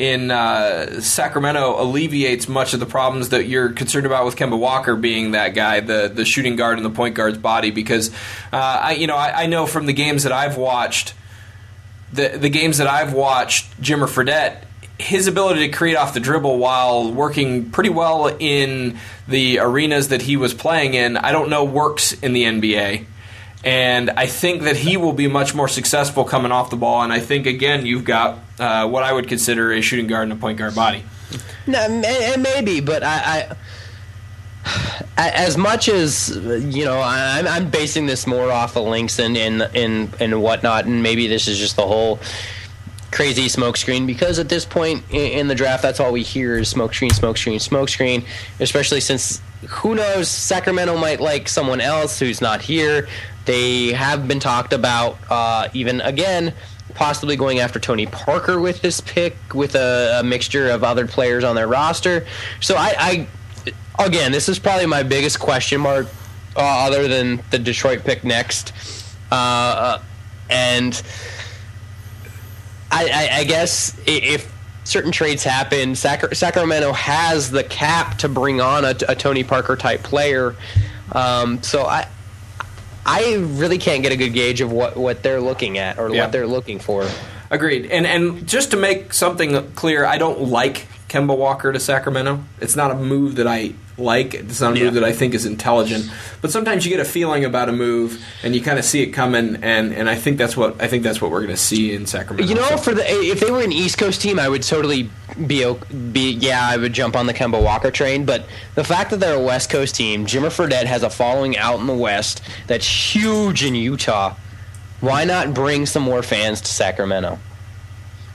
[0.00, 4.96] in uh, Sacramento alleviates much of the problems that you're concerned about with Kemba Walker
[4.96, 7.70] being that guy, the the shooting guard and the point guard's body.
[7.70, 8.10] Because
[8.50, 11.12] uh, I, you know, I, I, know from the games that I've watched,
[12.14, 14.64] the the games that I've watched, Jimmer Fredette,
[14.98, 20.22] his ability to create off the dribble while working pretty well in the arenas that
[20.22, 23.04] he was playing in, I don't know works in the NBA.
[23.62, 27.02] And I think that he will be much more successful coming off the ball.
[27.02, 30.32] And I think, again, you've got uh, what I would consider a shooting guard and
[30.32, 31.04] a point guard body.
[31.66, 33.56] No, may, maybe, but I, I
[35.16, 39.62] as much as you know, I'm, I'm basing this more off of links and and
[39.74, 42.18] and and whatnot, and maybe this is just the whole
[43.12, 46.72] crazy smokescreen because at this point in, in the draft, that's all we hear is
[46.72, 48.24] smokescreen, smokescreen, smokescreen.
[48.60, 53.08] Especially since who knows, Sacramento might like someone else who's not here.
[53.50, 56.54] They have been talked about, uh, even again,
[56.94, 61.42] possibly going after Tony Parker with this pick, with a, a mixture of other players
[61.42, 62.24] on their roster.
[62.60, 63.26] So I,
[63.98, 66.06] I again, this is probably my biggest question mark,
[66.54, 68.72] uh, other than the Detroit pick next,
[69.32, 69.98] uh,
[70.48, 71.02] and
[72.92, 74.48] I, I, I guess if
[74.84, 79.74] certain trades happen, Sac- Sacramento has the cap to bring on a, a Tony Parker
[79.74, 80.54] type player.
[81.10, 82.06] Um, so I.
[83.06, 86.22] I really can't get a good gauge of what, what they're looking at or Yeah.
[86.24, 87.08] what they're looking for.
[87.50, 87.86] Agreed.
[87.86, 92.44] And and just to make something clear, I don't like Kemba Walker to Sacramento.
[92.60, 94.34] It's not a move that I like.
[94.34, 94.84] It's not a Yeah.
[94.84, 96.08] move that I think is intelligent.
[96.40, 99.08] But sometimes you get a feeling about a move and you kind of see it
[99.08, 101.92] coming and, and I think that's what I think that's what we're going to see
[101.92, 102.48] in Sacramento.
[102.48, 105.10] You know, for the if they were an East Coast team, I would totally
[105.46, 105.74] be
[106.12, 108.24] be yeah, I would jump on the Kemba Walker train.
[108.24, 111.80] But the fact that they're a West Coast team, Jimmer Fredette has a following out
[111.80, 114.34] in the West that's huge in Utah.
[115.00, 117.38] Why not bring some more fans to Sacramento?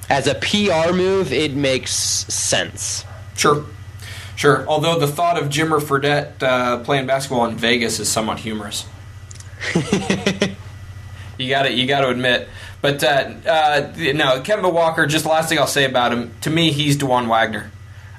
[0.09, 3.05] As a PR move, it makes sense.
[3.35, 3.65] Sure.
[4.35, 4.67] Sure.
[4.67, 8.85] Although the thought of Jimmer Fredette uh, playing basketball in Vegas is somewhat humorous.
[11.37, 12.47] you got to you got to admit.
[12.81, 13.07] But uh,
[13.47, 15.05] uh, no, Kemba Walker.
[15.07, 16.31] Just last thing I'll say about him.
[16.41, 17.71] To me, he's Dajuan Wagner.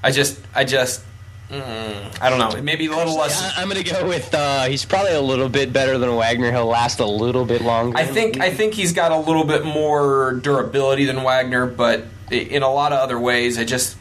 [0.03, 1.03] I just, I just,
[1.51, 2.61] mm, I don't know.
[2.63, 3.57] Maybe a little less.
[3.57, 6.51] I, I'm gonna go with uh, he's probably a little bit better than Wagner.
[6.51, 7.97] He'll last a little bit longer.
[7.97, 12.63] I think I think he's got a little bit more durability than Wagner, but in
[12.63, 13.97] a lot of other ways, I just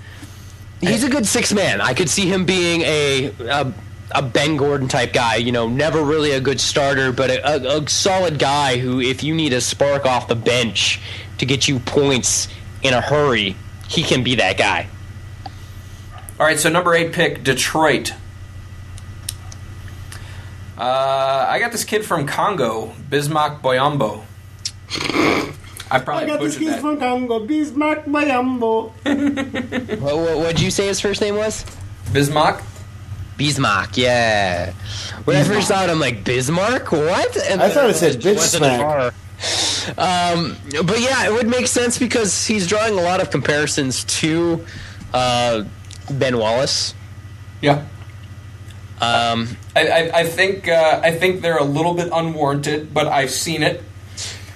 [0.82, 1.82] He's a good six man.
[1.82, 3.74] I could see him being a, a
[4.12, 5.36] a Ben Gordon type guy.
[5.36, 9.24] You know, never really a good starter, but a, a, a solid guy who, if
[9.24, 11.00] you need a spark off the bench
[11.38, 12.48] to get you points
[12.84, 13.56] in a hurry,
[13.88, 14.88] he can be that guy.
[16.40, 18.14] All right, so number eight pick, Detroit.
[20.78, 24.24] Uh, I got this kid from Congo, Bismarck Biyombo.
[25.90, 26.82] I probably I got this kid that.
[26.82, 28.92] from Congo, Bismarck Biyombo.
[30.02, 31.66] What, what what'd you say his first name was?
[32.12, 32.62] Bismarck.
[33.38, 33.98] Bismarck.
[33.98, 34.74] Yeah.
[35.26, 36.92] When I first saw it, I'm like Bismarck.
[36.92, 37.38] What?
[37.50, 39.14] And I thought it said bitch smack.
[39.98, 44.66] Um, but yeah, it would make sense because he's drawing a lot of comparisons to
[45.14, 45.64] uh,
[46.10, 46.94] Ben Wallace.
[47.62, 47.86] Yeah.
[49.02, 53.32] Um, I, I, I think uh, I think they're a little bit unwarranted, but I've
[53.32, 53.84] seen it.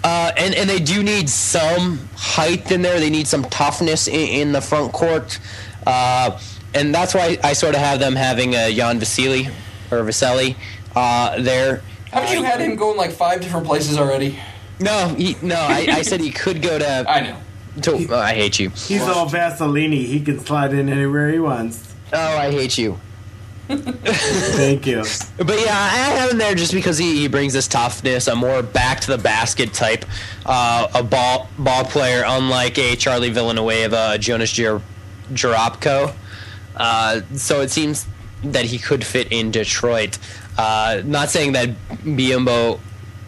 [0.01, 2.99] Uh, and and they do need some height in there.
[2.99, 5.39] They need some toughness in, in the front court,
[5.85, 6.39] uh,
[6.73, 9.51] and that's why I sort of have them having uh, Jan Vesely
[9.91, 10.55] or Vasily
[10.95, 11.81] uh, there.
[12.11, 14.39] Haven't you had him go in like five different places already?
[14.79, 17.05] No, he, no, I, I said he could go to.
[17.07, 17.37] I know.
[17.81, 18.69] to oh, I hate you.
[18.69, 19.91] He's all Vaseline.
[19.91, 21.93] He can slide in anywhere he wants.
[22.13, 22.97] Oh, I hate you.
[23.69, 25.03] Thank you.
[25.37, 28.63] But yeah, I have him there just because he, he brings this toughness, a more
[28.63, 30.05] back to the basket type,
[30.47, 34.81] uh, a ball ball player, unlike a Charlie Villanueva, a Jonas Jer-
[35.33, 36.15] Jerebko.
[36.75, 38.07] Uh, so it seems
[38.43, 40.17] that he could fit in Detroit.
[40.57, 41.69] Uh, not saying that
[42.03, 42.79] Biyombo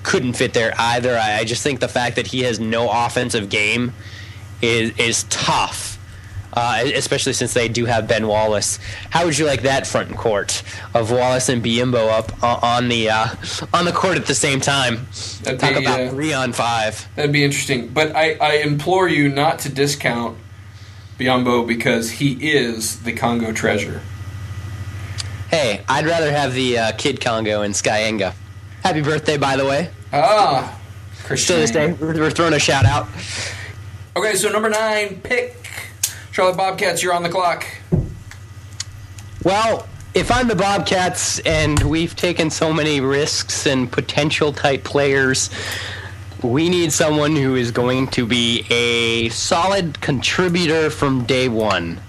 [0.04, 1.18] couldn't fit there either.
[1.18, 3.94] I, I just think the fact that he has no offensive game
[4.62, 5.98] is is tough.
[6.54, 8.78] Uh, especially since they do have Ben Wallace.
[9.10, 13.28] How would you like that front court of Wallace and Biyombo up on the uh,
[13.74, 15.08] on the court at the same time?
[15.44, 17.08] That'd Talk be, about uh, three on five.
[17.16, 17.88] That'd be interesting.
[17.88, 20.38] But I, I implore you not to discount
[21.22, 24.02] Biyombo because he is the Congo treasure.
[25.50, 28.34] Hey, I'd rather have the uh, Kid Congo and Skyenga.
[28.84, 29.92] Happy birthday, by the way.
[30.12, 30.80] Ah,
[31.24, 31.58] Christian.
[31.58, 33.08] this day, we're we're throwing a shout out.
[34.16, 35.70] Okay, so number nine pick,
[36.32, 37.04] Charlotte Bobcats.
[37.04, 37.66] You're on the clock.
[39.44, 45.50] Well, if I'm the Bobcats and we've taken so many risks and potential type players,
[46.44, 52.00] we need someone who is going to be a solid contributor from day one.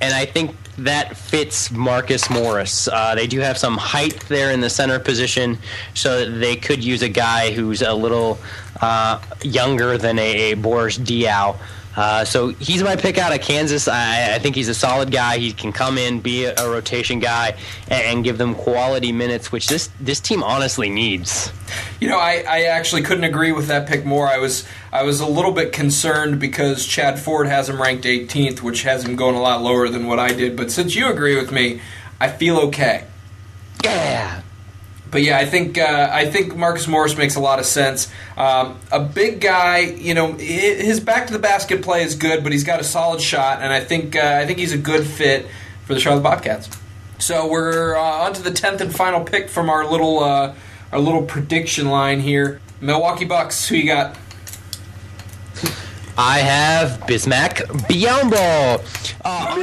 [0.00, 2.88] And I think that fits Marcus Morris.
[2.88, 5.58] Uh, they do have some height there in the center position,
[5.94, 8.38] so they could use a guy who's a little
[8.80, 11.56] uh, younger than a, a Boris Diaw.
[11.94, 13.86] Uh, so he's my pick out of Kansas.
[13.88, 15.38] I, I think he's a solid guy.
[15.38, 17.56] He can come in, be a, a rotation guy,
[17.88, 21.52] and, and give them quality minutes, which this this team honestly needs.
[22.00, 24.26] You know, I, I actually couldn't agree with that pick more.
[24.26, 28.62] I was I was a little bit concerned because Chad Ford has him ranked 18th,
[28.62, 30.56] which has him going a lot lower than what I did.
[30.56, 31.80] But since you agree with me,
[32.20, 33.06] I feel okay.
[33.84, 34.42] Yeah.
[35.12, 38.10] But yeah, I think uh, I think Marcus Morris makes a lot of sense.
[38.34, 42.50] Um, a big guy, you know, his back to the basket play is good, but
[42.50, 45.46] he's got a solid shot, and I think uh, I think he's a good fit
[45.84, 46.70] for the Charlotte Bobcats.
[47.18, 50.54] So we're uh, on to the tenth and final pick from our little uh,
[50.90, 52.62] our little prediction line here.
[52.80, 53.68] Milwaukee Bucks.
[53.68, 54.16] Who you got?
[56.16, 58.80] I have Bismack Biyombo.
[59.22, 59.56] Uh,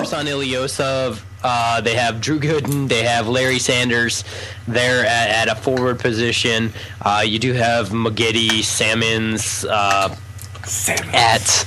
[0.00, 1.29] Ersan Ilyasova.
[1.42, 2.88] Uh, they have Drew Gooden.
[2.88, 4.24] They have Larry Sanders.
[4.68, 6.72] They're at, at a forward position.
[7.00, 10.14] Uh, you do have Maggette, Salmons uh,
[11.12, 11.66] at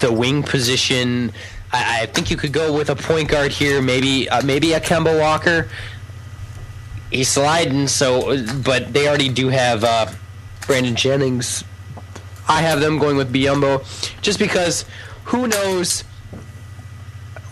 [0.00, 1.32] the wing position.
[1.72, 3.80] I, I think you could go with a point guard here.
[3.80, 5.68] Maybe uh, maybe a Kemba Walker.
[7.10, 10.06] He's sliding, so but they already do have uh,
[10.66, 11.64] Brandon Jennings.
[12.48, 13.82] I have them going with Biyombo,
[14.22, 14.84] just because
[15.24, 16.04] who knows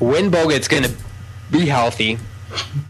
[0.01, 0.93] when Bogut's going to
[1.51, 2.19] be healthy.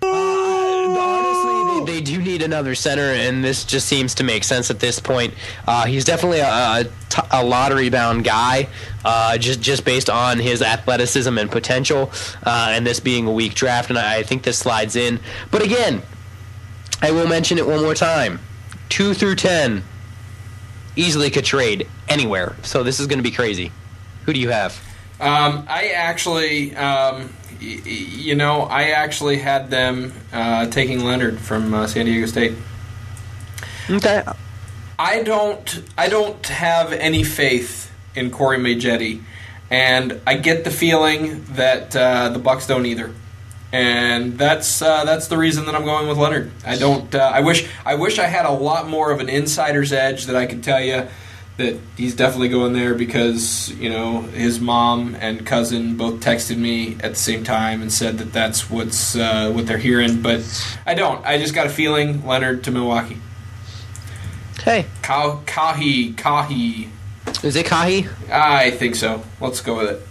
[0.02, 4.80] Honestly, they, they do need another center, and this just seems to make sense at
[4.80, 5.34] this point.
[5.66, 6.86] Uh, he's definitely a,
[7.30, 8.68] a lottery-bound guy,
[9.04, 12.10] uh, just just based on his athleticism and potential,
[12.44, 15.20] uh, and this being a weak draft, and I, I think this slides in.
[15.50, 16.02] But again,
[17.00, 18.40] I will mention it one more time:
[18.88, 19.82] two through ten
[20.96, 22.54] easily could trade anywhere.
[22.62, 23.72] So this is going to be crazy.
[24.26, 24.80] Who do you have?
[25.20, 31.38] Um, I actually, um, y- y- you know, I actually had them uh, taking Leonard
[31.38, 32.54] from uh, San Diego State.
[33.88, 34.22] Okay.
[34.98, 39.20] I don't, I don't have any faith in Corey Maggette,
[39.70, 43.10] and I get the feeling that uh, the Bucks don't either.
[43.72, 46.52] And that's uh, that's the reason that I'm going with Leonard.
[46.64, 47.12] I don't.
[47.12, 50.36] Uh, I wish I wish I had a lot more of an insider's edge that
[50.36, 51.08] I could tell you
[51.56, 56.94] that he's definitely going there because you know his mom and cousin both texted me
[56.96, 60.20] at the same time and said that that's what's uh, what they're hearing.
[60.22, 60.42] But
[60.86, 61.24] I don't.
[61.24, 63.18] I just got a feeling Leonard to Milwaukee.
[64.62, 66.88] Hey, Ka- Kahi Kahi.
[67.44, 68.08] is it Kahi?
[68.30, 69.22] I think so.
[69.40, 70.02] Let's go with it.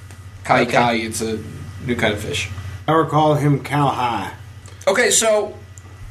[0.46, 0.72] Kahi Okay.
[0.78, 1.06] Kahi.
[1.06, 1.42] It's a
[1.86, 2.50] new kind of fish.
[2.88, 4.34] I recall him cow high.
[4.88, 5.58] Okay, so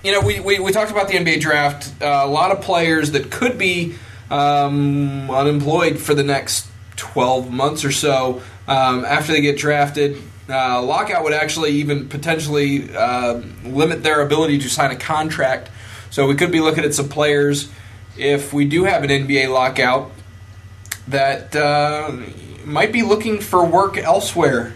[0.02, 1.92] you know we, we, we talked about the NBA draft.
[2.02, 3.94] Uh, a lot of players that could be
[4.32, 6.66] um, unemployed for the next
[6.96, 10.16] twelve months or so um, after they get drafted.
[10.48, 15.70] Uh, lockout would actually even potentially uh, limit their ability to sign a contract.
[16.10, 17.70] So we could be looking at some players
[18.18, 20.10] if we do have an NBA lockout
[21.08, 22.16] that uh,
[22.64, 24.74] might be looking for work elsewhere.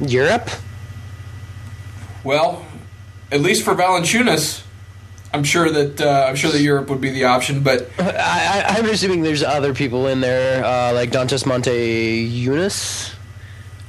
[0.00, 0.50] Europe?
[2.24, 2.66] Well,
[3.30, 4.62] at least for Valanciunas,
[5.34, 7.62] I'm sure that uh, I'm sure that Europe would be the option.
[7.62, 11.70] But I, I, I'm assuming there's other people in there, uh, like Dantas Monte
[12.22, 13.14] Yunus.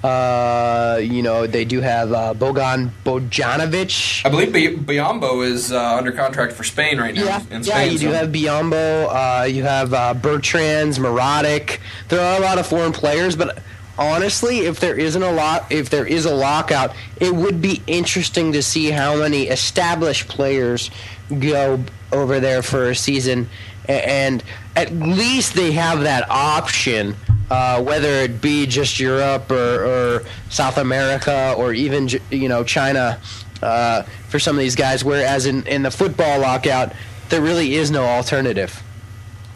[0.04, 4.26] Uh, you know, they do have uh, Bogan Bojanovic.
[4.26, 7.24] I believe Bi- Biyombo is uh, under contract for Spain right now.
[7.24, 11.80] Yeah, in yeah, Spain, you do have Biyombo, uh, you have uh, Bertrands, Mirotic.
[12.10, 13.60] There are a lot of foreign players, but
[13.98, 18.54] honestly, if there isn't a lot, if there is a lockout, it would be interesting
[18.54, 20.92] to see how many established players
[21.40, 23.50] go over there for a season,
[23.88, 24.44] and
[24.76, 27.16] at least they have that option.
[27.50, 33.20] Uh, whether it be just Europe or, or South America or even you know China,
[33.64, 35.04] uh, for some of these guys.
[35.04, 36.94] Whereas in, in the football lockout,
[37.30, 38.82] there really is no alternative.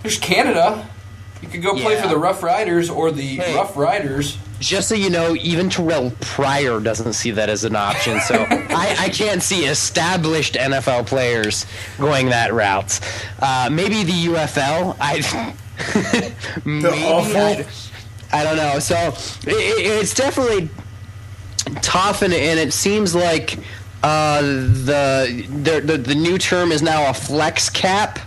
[0.02, 0.88] There's Canada.
[1.42, 2.02] You could go play Yeah.
[2.04, 3.56] for the Rough Riders or the Hey.
[3.56, 4.38] Rough Riders.
[4.60, 8.20] Just so you know, even Terrell Pryor doesn't see that as an option.
[8.22, 11.66] So I, I can't see established NFL players
[12.00, 13.00] going that route.
[13.40, 14.98] Uh, maybe the UFL.
[15.00, 15.22] I
[16.66, 17.38] maybe awful.
[17.38, 17.66] I,
[18.34, 18.80] I don't know.
[18.80, 20.70] So it, it- it's definitely
[21.82, 23.60] tough, and, and it seems like
[24.04, 28.20] uh, the, the the the new term is now a flex cap,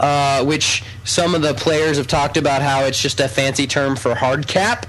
[0.00, 3.96] uh, which some of the players have talked about how it's just a fancy term
[3.96, 4.86] for hard cap.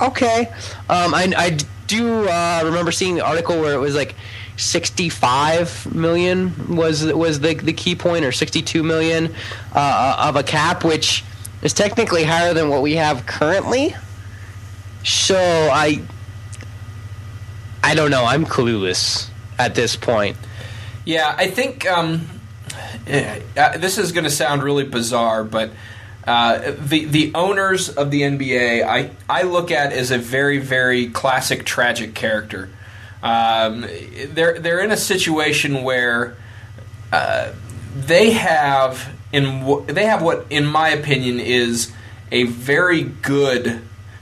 [0.00, 0.46] Okay,
[0.88, 4.14] um, I, I do uh, remember seeing the article where it was like.
[4.58, 9.34] 65 million was was the the key point or 62 million
[9.74, 11.24] uh, of a cap which
[11.62, 13.96] is technically higher than what we have currently
[15.04, 15.36] so
[15.72, 16.00] i
[17.82, 20.36] i don't know i'm clueless at this point
[21.04, 22.28] Yeah, I think um,
[23.06, 25.70] uh, this is going to sound really bizarre, but
[26.26, 31.08] uh, the the owners of the NBA, I I look at as a very very
[31.08, 32.68] classic tragic character.
[33.22, 33.86] Um,
[34.28, 36.36] they're they're in a situation where
[37.12, 37.52] uh,
[37.96, 41.92] they have in they have what in my opinion is
[42.30, 43.80] a very good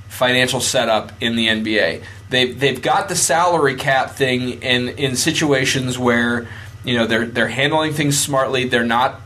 [0.08, 2.02] financial setup in the NBA.
[2.30, 6.48] They've they've got the salary cap thing in in situations where
[6.84, 8.68] you know they're they're handling things smartly.
[8.68, 9.20] They're not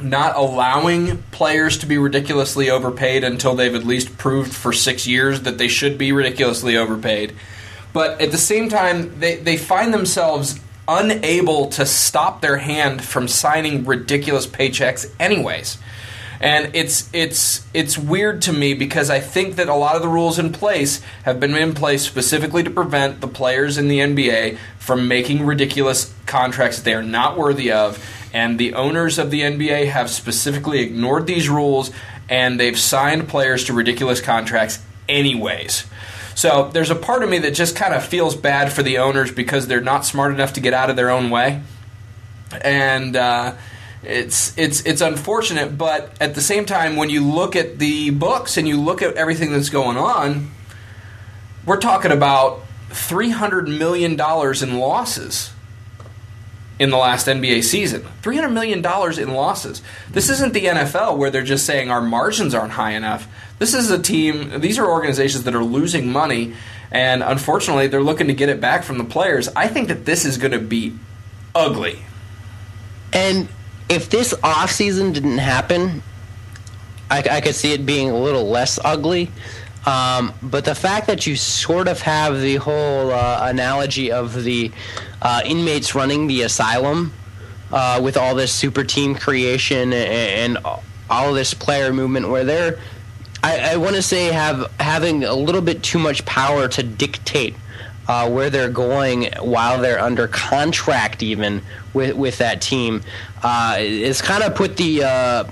[0.00, 5.42] not allowing players to be ridiculously overpaid until they've at least proved for six years
[5.42, 7.34] that they should be ridiculously overpaid.
[7.92, 13.28] But at the same time, they, they find themselves unable to stop their hand from
[13.28, 15.78] signing ridiculous paychecks anyways.
[16.40, 20.08] And it's it's it's weird to me because I think that a lot of the
[20.08, 24.56] rules in place have been in place specifically to prevent the players in the NBA
[24.78, 28.04] from making ridiculous contracts that they are not worthy of.
[28.32, 31.90] And the owners of the NBA have specifically ignored these rules
[32.28, 34.78] and they've signed players to ridiculous contracts
[35.08, 35.86] anyways.
[36.34, 39.32] So there's a part of me that just kind of feels bad for the owners
[39.32, 41.62] because they're not smart enough to get out of their own way.
[42.62, 43.54] And uh,
[44.02, 48.56] it's it's it's unfortunate, but at the same time, when you look at the books
[48.56, 50.50] and you look at everything that's going on,
[51.66, 55.50] we're talking about three hundred million dollars in losses
[56.78, 58.06] in the last NBA season.
[58.22, 59.82] Three hundred million dollars in losses.
[60.10, 63.26] This isn't the NFL where they're just saying our margins aren't high enough.
[63.58, 64.60] This is a team.
[64.60, 66.54] These are organizations that are losing money,
[66.92, 69.48] and unfortunately, they're looking to get it back from the players.
[69.56, 70.94] I think that this is going to be
[71.52, 71.98] ugly.
[73.12, 73.48] And
[73.88, 76.02] if this off season didn't happen,
[77.10, 79.30] I, I, could see it being a little less ugly.
[79.86, 84.70] Um, but the fact that you sort of have the whole uh, analogy of the
[85.22, 87.12] uh, inmates running the asylum
[87.72, 90.66] uh, with all this super team creation and, and
[91.08, 92.78] all this player movement, where they're,
[93.42, 97.54] I, I want to say, have having a little bit too much power to dictate
[98.08, 103.02] uh, where they're going while they're under contract, even with with that team,
[103.42, 105.44] uh, it's kind of put the uh,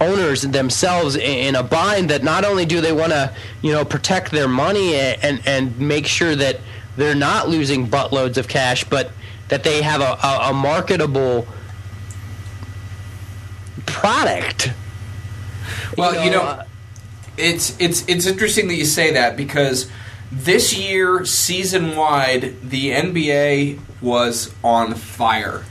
[0.00, 2.10] owners themselves in a bind.
[2.10, 6.06] That not only do they want to, you know, protect their money and and make
[6.06, 6.60] sure that
[6.96, 9.12] they're not losing buttloads of cash, but
[9.46, 11.46] that they have a, a, a marketable
[13.86, 14.72] product.
[15.96, 16.64] Well, you know, you know uh,
[17.36, 19.88] it's it's it's interesting that you say that because
[20.30, 25.64] this year, season wide, the NBA was on fire.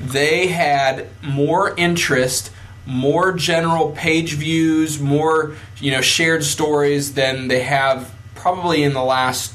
[0.00, 2.50] They had more interest,
[2.84, 9.02] more general page views, more you know shared stories than they have probably in the
[9.02, 9.54] last.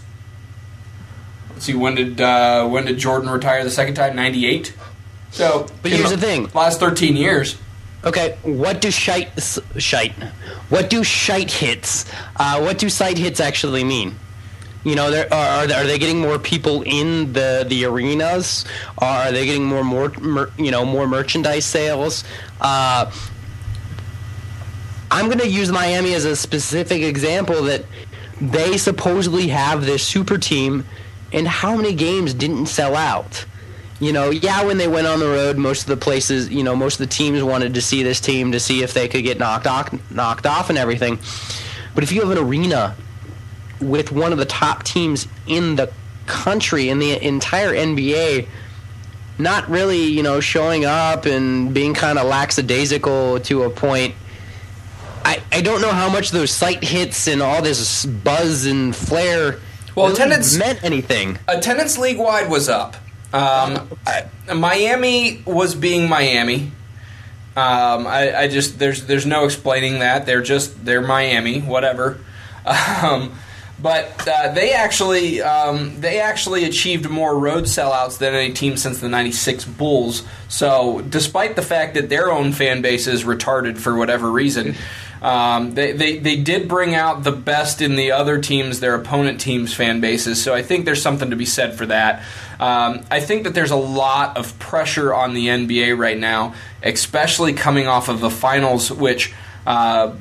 [1.51, 4.15] Let's see, when did uh, when did Jordan retire the second time?
[4.15, 4.73] Ninety eight.
[5.31, 7.57] So, but here's the, the thing: last thirteen years.
[8.03, 9.29] Okay, what do shite
[9.77, 10.13] shite?
[10.69, 12.05] What do shite hits?
[12.35, 14.15] Uh, what do site hits actually mean?
[14.83, 18.63] You know, are, are they getting more people in the, the arenas?
[18.97, 22.23] Are they getting more more mer, you know more merchandise sales?
[22.61, 23.11] Uh,
[25.11, 27.83] I'm going to use Miami as a specific example that
[28.39, 30.85] they supposedly have this super team,
[31.33, 33.45] and how many games didn't sell out?
[33.99, 36.73] You know, yeah, when they went on the road, most of the places, you know,
[36.73, 39.39] most of the teams wanted to see this team to see if they could get
[39.39, 41.19] knocked off, knocked off, and everything.
[41.95, 42.95] But if you have an arena
[43.79, 45.91] with one of the top teams in the
[46.25, 48.47] country in the entire NBA
[49.39, 54.13] not really, you know, showing up and being kind of lackadaisical to a point.
[55.23, 59.59] I, I don't know how much those site hits and all this buzz and flair
[59.95, 61.39] well, really attendance meant anything.
[61.47, 62.95] Attendance league wide was up.
[63.31, 66.71] Um, I, Miami was being Miami.
[67.55, 72.19] Um, I, I, just there's there's no explaining that they're just they're Miami, whatever.
[73.01, 73.33] Um,
[73.81, 78.99] but uh, they actually um, they actually achieved more road sellouts than any team since
[78.99, 80.23] the '96 Bulls.
[80.47, 84.75] So, despite the fact that their own fan base is retarded for whatever reason,
[85.21, 89.39] um, they, they they did bring out the best in the other teams, their opponent
[89.39, 90.43] teams' fan bases.
[90.43, 92.23] So, I think there's something to be said for that.
[92.59, 96.53] Um, I think that there's a lot of pressure on the NBA right now,
[96.83, 99.33] especially coming off of the finals, which.
[99.65, 100.15] Uh,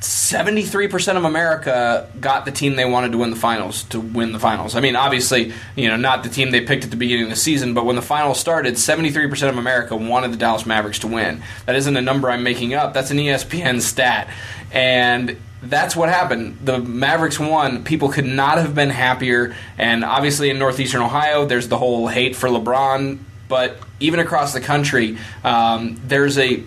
[0.00, 4.38] 73% of America got the team they wanted to win the finals to win the
[4.38, 4.74] finals.
[4.74, 7.36] I mean, obviously, you know, not the team they picked at the beginning of the
[7.36, 11.42] season, but when the finals started, 73% of America wanted the Dallas Mavericks to win.
[11.64, 12.92] That isn't a number I'm making up.
[12.92, 14.28] That's an ESPN stat.
[14.70, 16.58] And that's what happened.
[16.62, 17.82] The Mavericks won.
[17.82, 19.56] People could not have been happier.
[19.78, 23.18] And obviously, in Northeastern Ohio, there's the whole hate for LeBron.
[23.48, 26.62] But even across the country, um, there's a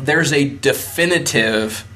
[0.00, 1.86] there's a definitive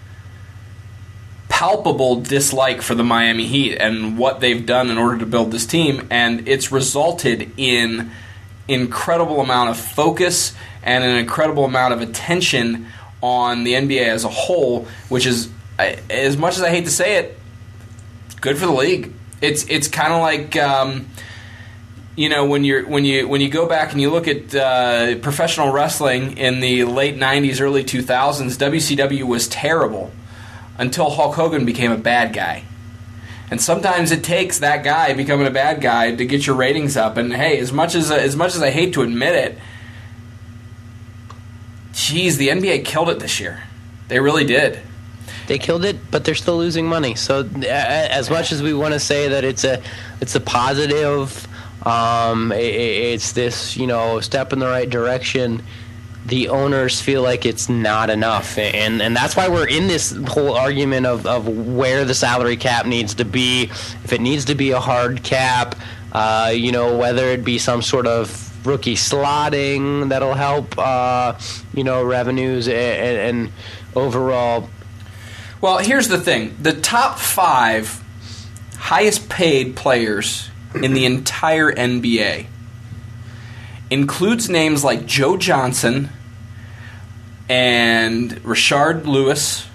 [1.62, 5.64] palpable dislike for the Miami Heat and what they've done in order to build this
[5.64, 8.10] team, and it's resulted in
[8.66, 12.88] incredible amount of focus and an incredible amount of attention
[13.20, 17.18] on the NBA as a whole, which is as much as I hate to say
[17.18, 17.38] it,
[18.40, 19.12] good for the league.
[19.40, 21.06] It's it's kind of like um,
[22.16, 25.14] you know when you're when you when you go back and you look at uh,
[25.20, 28.56] professional wrestling in the late '90s, early 2000s.
[28.56, 30.10] WCW was terrible
[30.78, 32.64] until Hulk Hogan became a bad guy.
[33.50, 37.18] And sometimes it takes that guy becoming a bad guy to get your ratings up.
[37.18, 39.58] And hey, as much as as much as I hate to admit it,
[41.92, 43.62] geez, the NBA killed it this year.
[44.08, 44.80] They really did.
[45.48, 47.14] They killed it, but they're still losing money.
[47.14, 49.82] So as much as we want to say that it's a
[50.20, 51.46] it's a positive,
[51.86, 55.62] um, it, it's this you know step in the right direction.
[56.26, 60.54] The owners feel like it's not enough, and and that's why we're in this whole
[60.54, 63.64] argument of, of where the salary cap needs to be.
[64.04, 65.74] If it needs to be a hard cap,
[66.12, 71.38] uh, you know whether it be some sort of rookie slotting that'll help, uh,
[71.74, 73.52] you know revenues and, and
[73.96, 74.70] overall.
[75.60, 78.00] Well, here's the thing: the top five
[78.76, 82.46] highest paid players in the entire NBA
[83.92, 86.08] includes names like Joe Johnson
[87.48, 89.66] and Rashard Lewis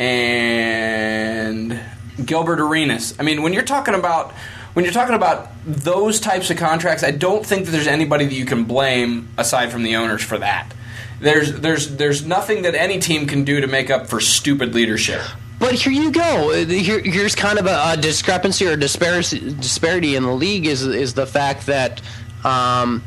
[0.00, 1.80] and
[2.24, 3.14] Gilbert Arenas.
[3.18, 4.32] I mean, when you're talking about
[4.72, 8.34] when you're talking about those types of contracts, I don't think that there's anybody that
[8.34, 10.72] you can blame aside from the owners for that.
[11.20, 15.22] There's there's there's nothing that any team can do to make up for stupid leadership.
[15.58, 16.52] But here you go.
[16.66, 21.14] Here, here's kind of a, a discrepancy or disparity, disparity in the league is is
[21.14, 22.02] the fact that
[22.44, 23.02] um,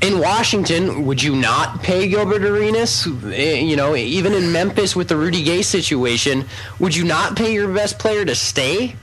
[0.00, 3.06] in Washington, would you not pay Gilbert Arenas?
[3.32, 6.44] Eh, You know, even in Memphis with the Rudy Gay situation,
[6.78, 8.94] would you not pay your best player to stay?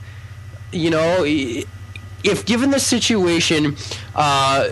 [0.72, 3.76] You know, if given the situation,
[4.14, 4.70] uh,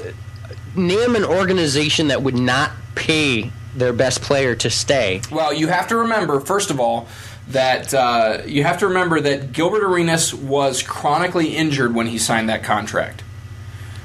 [0.74, 5.20] name an organization that would not pay their best player to stay.
[5.30, 7.08] Well, you have to remember, first of all,
[7.48, 12.48] that uh, you have to remember that Gilbert Arenas was chronically injured when he signed
[12.48, 13.22] that contract.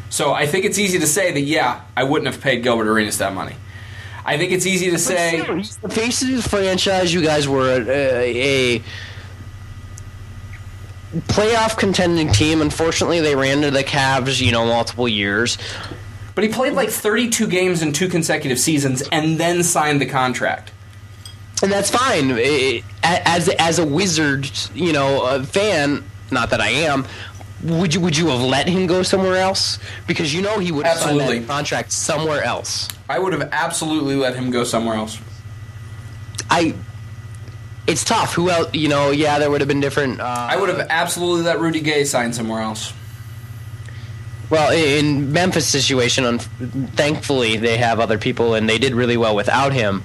[0.10, 3.20] So I think it's easy to say that yeah, I wouldn't have paid Gilbert Arenas
[3.20, 3.56] that money.
[4.26, 7.14] I think it's easy to say He's the face of his franchise.
[7.14, 8.84] You guys were a, a
[11.28, 12.62] playoff contending team.
[12.62, 15.58] Unfortunately, they ran into the Cavs, you know, multiple years.
[16.36, 20.72] But he played like 32 games in two consecutive seasons and then signed the contract.
[21.64, 22.32] and that's fine.
[22.32, 27.06] Eh, As as a Wizard, you know, a fan, not that I am.
[27.64, 29.80] Would you would you have let him go somewhere else?
[30.08, 32.88] Because you know he would have signed that contract somewhere else.
[33.10, 35.20] I would have absolutely let him go somewhere else.
[36.50, 36.76] I.
[37.88, 38.36] It's tough.
[38.36, 38.74] Who else?
[38.74, 40.22] You know, yeah, there would have been different.
[40.22, 42.94] Uh, I would have absolutely let Rudy Gay sign somewhere else.
[44.50, 49.36] Well, in Memphis situation, un- thankfully they have other people, and they did really well
[49.36, 50.04] without him.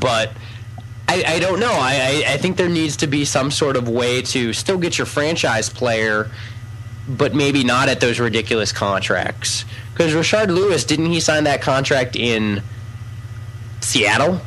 [0.00, 0.32] But
[1.08, 1.72] I, I don't know.
[1.72, 4.96] I, I, I think there needs to be some sort of way to still get
[4.96, 6.30] your franchise player,
[7.08, 9.64] but maybe not at those ridiculous contracts.
[9.92, 12.62] Because Rashard Lewis didn't he sign that contract in
[13.80, 14.40] Seattle?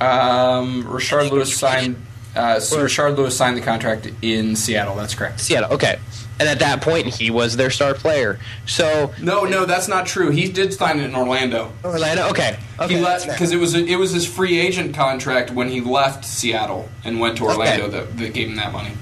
[0.00, 1.96] Um, Rashard Lewis signed.
[2.36, 4.94] Uh, so Rashard Lewis signed the contract in Seattle.
[4.94, 5.40] That's correct.
[5.40, 5.72] Seattle.
[5.74, 5.98] Okay.
[6.40, 8.38] And at that point, he was their star player.
[8.64, 10.30] So No, no, that's not true.
[10.30, 11.72] He did sign it in Orlando.
[11.84, 12.28] Orlando.
[12.28, 12.56] Okay.
[12.78, 12.94] Okay.
[12.94, 16.88] he left because it was it was his free agent contract when he left Seattle
[17.04, 17.98] and went to Orlando Okay.
[17.98, 18.92] that, that gave him that money.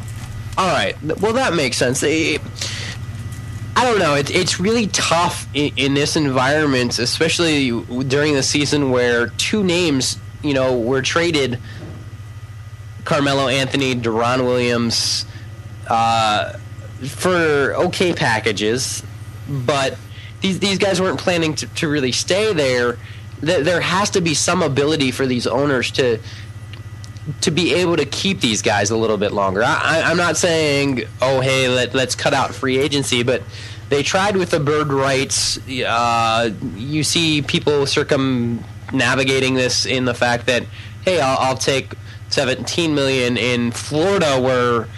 [0.59, 0.96] All right.
[1.20, 2.02] Well, that makes sense.
[2.02, 4.14] I don't know.
[4.14, 7.70] It, it's really tough in, in this environment, especially
[8.04, 11.59] during the season where two names, you know, were traded.
[13.04, 15.26] Carmelo Anthony, Deron Williams,
[15.88, 16.54] uh,
[17.07, 19.02] for okay packages,
[19.48, 19.96] but
[20.40, 22.52] these these guys weren't planning to, to really stay.
[22.52, 22.98] There
[23.40, 26.18] there has to be some ability for these owners to
[27.41, 29.62] to be able to keep these guys a little bit longer.
[29.64, 33.43] I, I'm not saying, oh, hey, let, let's cut out free agency, but
[33.89, 35.59] they tried with the bird rights.
[35.68, 40.64] Uh, you see people circumnavigating this in the fact that,
[41.05, 41.95] hey, I'll, I'll take
[42.29, 44.89] 17 million in Florida where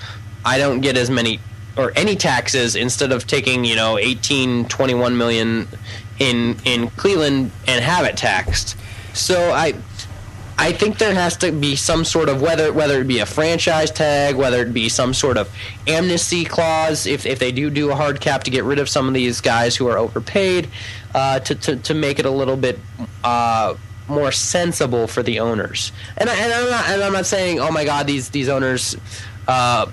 [0.45, 1.41] I don't get as many
[1.77, 5.69] or any taxes instead of taking, you know, 18, 21 million
[6.19, 8.77] in in Cleveland and have it taxed.
[9.15, 9.75] So I
[10.61, 13.93] I think there has to be some sort of whether whether it be a franchise
[13.93, 15.49] tag, whether it be some sort of
[15.87, 19.07] amnesty clause, if, if they do do a hard cap to get rid of some
[19.07, 20.69] of these guys who are overpaid,
[21.15, 22.77] uh, to, to to make it a little bit
[23.23, 23.75] uh,
[24.09, 25.93] more sensible for the owners.
[26.17, 28.97] And, I, and I'm not and I'm not saying oh my god these these owners
[29.47, 29.87] uh,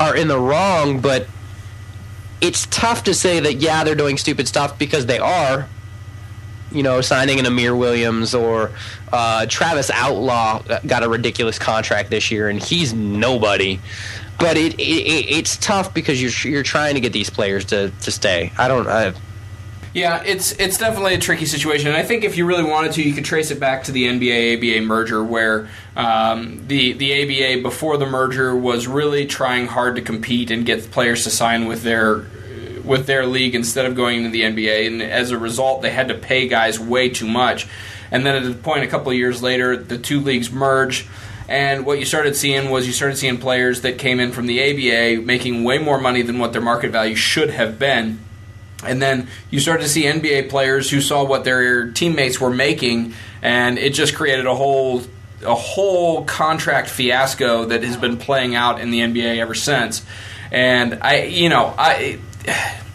[0.00, 1.28] are in the wrong, but
[2.40, 5.68] it's tough to say that yeah they're doing stupid stuff because they are
[6.74, 8.70] you know, signing an Amir Williams or
[9.12, 13.78] uh, Travis Outlaw got a ridiculous contract this year, and he's nobody.
[14.38, 18.10] But it, it it's tough because you're you're trying to get these players to, to
[18.10, 18.52] stay.
[18.58, 18.88] I don't.
[18.88, 19.14] I,
[19.94, 21.88] Yeah, it's it's definitely a tricky situation.
[21.88, 24.06] And I think if you really wanted to, you could trace it back to the
[24.06, 29.96] NBA ABA merger, where um, the the ABA before the merger was really trying hard
[29.96, 32.24] to compete and get players to sign with their
[32.84, 36.08] with their league instead of going into the NBA, and as a result, they had
[36.08, 37.66] to pay guys way too much.
[38.10, 41.06] And then at a point, a couple of years later, the two leagues merge.
[41.48, 44.62] And what you started seeing was you started seeing players that came in from the
[44.62, 48.20] ABA making way more money than what their market value should have been.
[48.84, 53.14] And then you started to see NBA players who saw what their teammates were making,
[53.40, 55.02] and it just created a whole
[55.44, 60.04] a whole contract fiasco that has been playing out in the NBA ever since.
[60.50, 62.18] And I, you know, I
[62.48, 62.74] uh,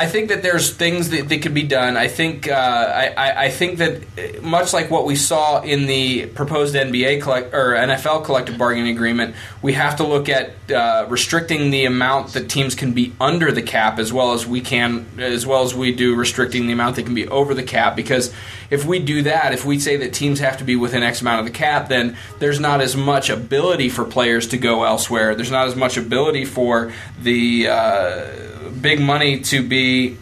[0.00, 1.98] I think that there's things that, that could be done.
[1.98, 6.24] I think uh, I, I, think that uh, much like what we saw in the
[6.24, 11.70] proposed NBA collect, or NFL collective bargaining agreement, we have to look at uh, restricting
[11.70, 15.44] the amount that teams can be under the cap as well as we can as
[15.46, 17.94] well as we do restricting the amount that can be over the cap.
[17.94, 18.32] Because
[18.70, 21.40] if we do that, if we say that teams have to be within X amount
[21.40, 25.34] of the cap, then there's not as much ability for players to go elsewhere.
[25.34, 26.90] There's not as much ability for
[27.20, 30.16] the uh, big money to be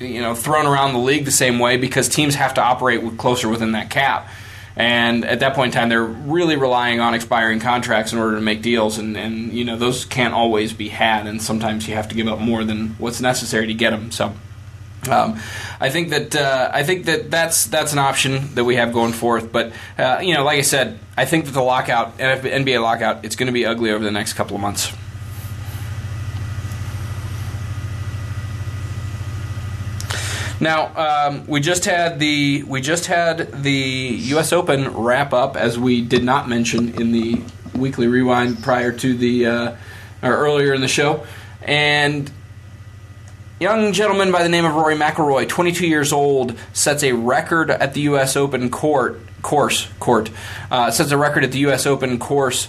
[0.00, 3.18] you know thrown around the league the same way because teams have to operate with
[3.18, 4.28] closer within that cap.
[4.76, 8.40] And at that point in time, they're really relying on expiring contracts in order to
[8.40, 12.08] make deals, and, and you know those can't always be had, and sometimes you have
[12.08, 14.10] to give up more than what's necessary to get them.
[14.10, 14.32] So,
[15.10, 15.40] um,
[15.80, 19.12] I think that uh, I think that that's that's an option that we have going
[19.12, 19.52] forth.
[19.52, 23.36] But uh, you know, like I said, I think that the lockout, NBA lockout, it's
[23.36, 24.92] going to be ugly over the next couple of months.
[30.60, 34.52] Now um, we just had the we just had the U.S.
[34.52, 37.42] Open wrap up, as we did not mention in the
[37.74, 39.76] weekly rewind prior to the uh,
[40.22, 41.26] or earlier in the show,
[41.62, 42.30] and
[43.58, 47.94] young gentleman by the name of Rory McIlroy, 22 years old, sets a record at
[47.94, 48.36] the U.S.
[48.36, 50.30] Open court course court
[50.70, 51.86] uh, sets a record at the U.S.
[51.86, 52.68] Open course.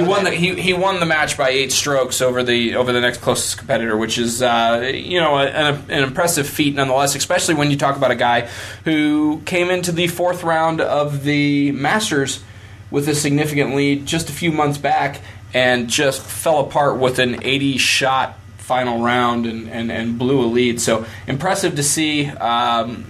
[0.00, 3.00] He won the he, he won the match by eight strokes over the over the
[3.00, 7.14] next closest competitor, which is uh, you know an, an impressive feat nonetheless.
[7.14, 8.48] Especially when you talk about a guy
[8.84, 12.42] who came into the fourth round of the Masters
[12.90, 15.20] with a significant lead just a few months back
[15.54, 20.46] and just fell apart with an 80 shot final round and, and, and blew a
[20.46, 20.80] lead.
[20.80, 22.28] So impressive to see.
[22.28, 23.04] Um,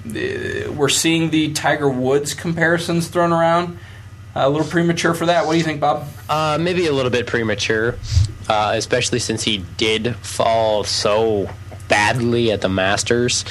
[0.74, 3.78] we're seeing the Tiger Woods comparisons thrown around.
[4.47, 5.47] A little premature for that.
[5.47, 6.07] What do you think, Bob?
[6.28, 7.97] Uh, maybe a little bit premature,
[8.49, 11.49] uh, especially since he did fall so
[11.88, 13.45] badly at the Masters.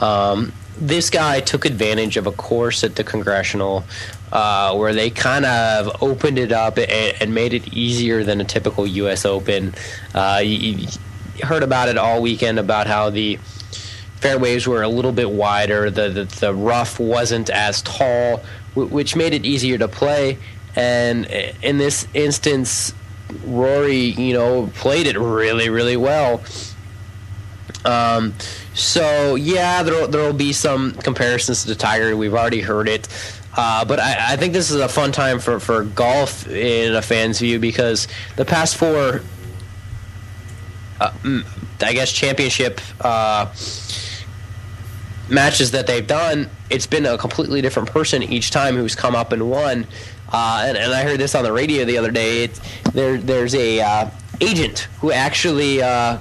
[0.00, 3.84] Um, this guy took advantage of a course at the Congressional
[4.32, 6.90] uh, where they kind of opened it up and,
[7.20, 9.26] and, made it easier than a typical U.S.
[9.26, 9.74] Open.
[10.14, 10.88] Uh, you, you
[11.42, 13.38] heard about it all weekend about how the
[14.22, 18.42] fairways were a little bit wider, the, the, the rough wasn't as tall,
[18.74, 20.38] which made it easier to play.
[20.74, 21.26] And
[21.62, 22.94] in this instance,
[23.44, 26.42] Rory, you know, played it really, really well.
[27.84, 28.34] Um,
[28.74, 32.16] so yeah, there there will be some comparisons to Tiger.
[32.16, 33.08] We've already heard it.
[33.54, 37.02] Uh, but I, I, think this is a fun time for, for golf in a
[37.02, 39.20] fan's view because the past four,
[40.98, 41.12] uh,
[41.82, 43.52] I guess, championship uh,
[45.28, 49.32] matches that they've done, it's been a completely different person each time who's come up
[49.32, 49.86] and won.
[50.32, 52.46] Uh, and, and, I heard this on the radio the other day.
[52.94, 54.10] There, there's a uh,
[54.40, 56.18] agent who actually uh,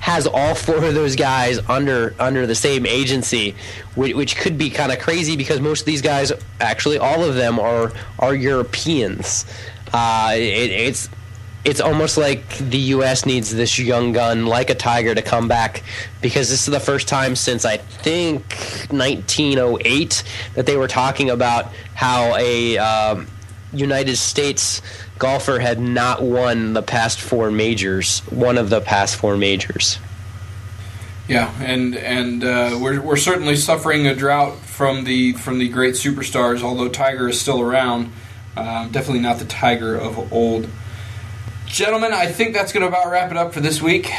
[0.00, 3.54] has all four of those guys under under the same agency,
[3.94, 7.36] which, which could be kind of crazy because most of these guys, actually all of
[7.36, 9.46] them, are are Europeans.
[9.92, 11.08] Uh, it, it's
[11.64, 13.24] it's almost like the U.S.
[13.24, 15.82] needs this young gun like a Tiger to come back
[16.20, 18.42] because this is the first time since I think
[18.90, 23.28] 1908 that they were talking about how a um,
[23.72, 24.82] United States
[25.18, 29.98] golfer had not won the past four majors, one of the past four majors.
[31.28, 35.94] Yeah, and and uh, we're we're certainly suffering a drought from the from the great
[35.94, 36.62] superstars.
[36.62, 38.12] Although Tiger is still around,
[38.56, 40.68] uh, definitely not the Tiger of old.
[41.72, 44.12] Gentlemen, I think that's going to about wrap it up for this week.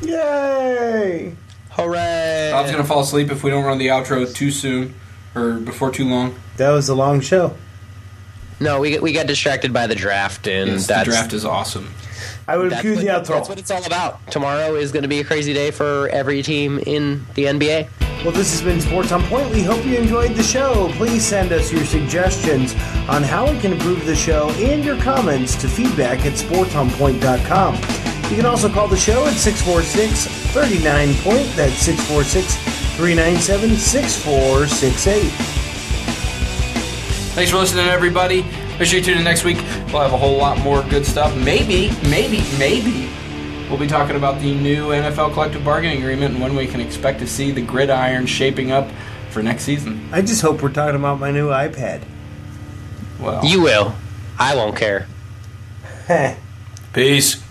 [0.00, 1.34] Yay!
[1.70, 2.50] Hooray!
[2.52, 4.94] Bob's going to fall asleep if we don't run the outro too soon
[5.34, 6.36] or before too long.
[6.56, 7.56] That was a long show.
[8.60, 11.88] No, we we got distracted by the draft, and yes, that's, the draft is awesome.
[12.46, 14.30] I would That's cue what, the that's what it's all about.
[14.30, 18.09] Tomorrow is going to be a crazy day for every team in the NBA.
[18.22, 19.48] Well, this has been Sports on Point.
[19.48, 20.90] We hope you enjoyed the show.
[20.96, 22.74] Please send us your suggestions
[23.08, 27.74] on how we can improve the show and your comments to feedback at sportsonpoint.com.
[28.30, 31.48] You can also call the show at 646 39 Point.
[31.56, 32.56] That's 646
[32.98, 35.22] 397 6468.
[37.32, 38.42] Thanks for listening, everybody.
[38.78, 39.56] Make sure you tune in next week.
[39.90, 41.34] We'll have a whole lot more good stuff.
[41.38, 43.08] Maybe, maybe, maybe
[43.70, 47.20] we'll be talking about the new NFL collective bargaining agreement and when we can expect
[47.20, 48.88] to see the gridiron shaping up
[49.30, 50.08] for next season.
[50.12, 52.02] I just hope we're talking about my new iPad.
[53.20, 53.94] Well, You will.
[54.38, 55.06] I won't care.
[56.92, 57.42] peace.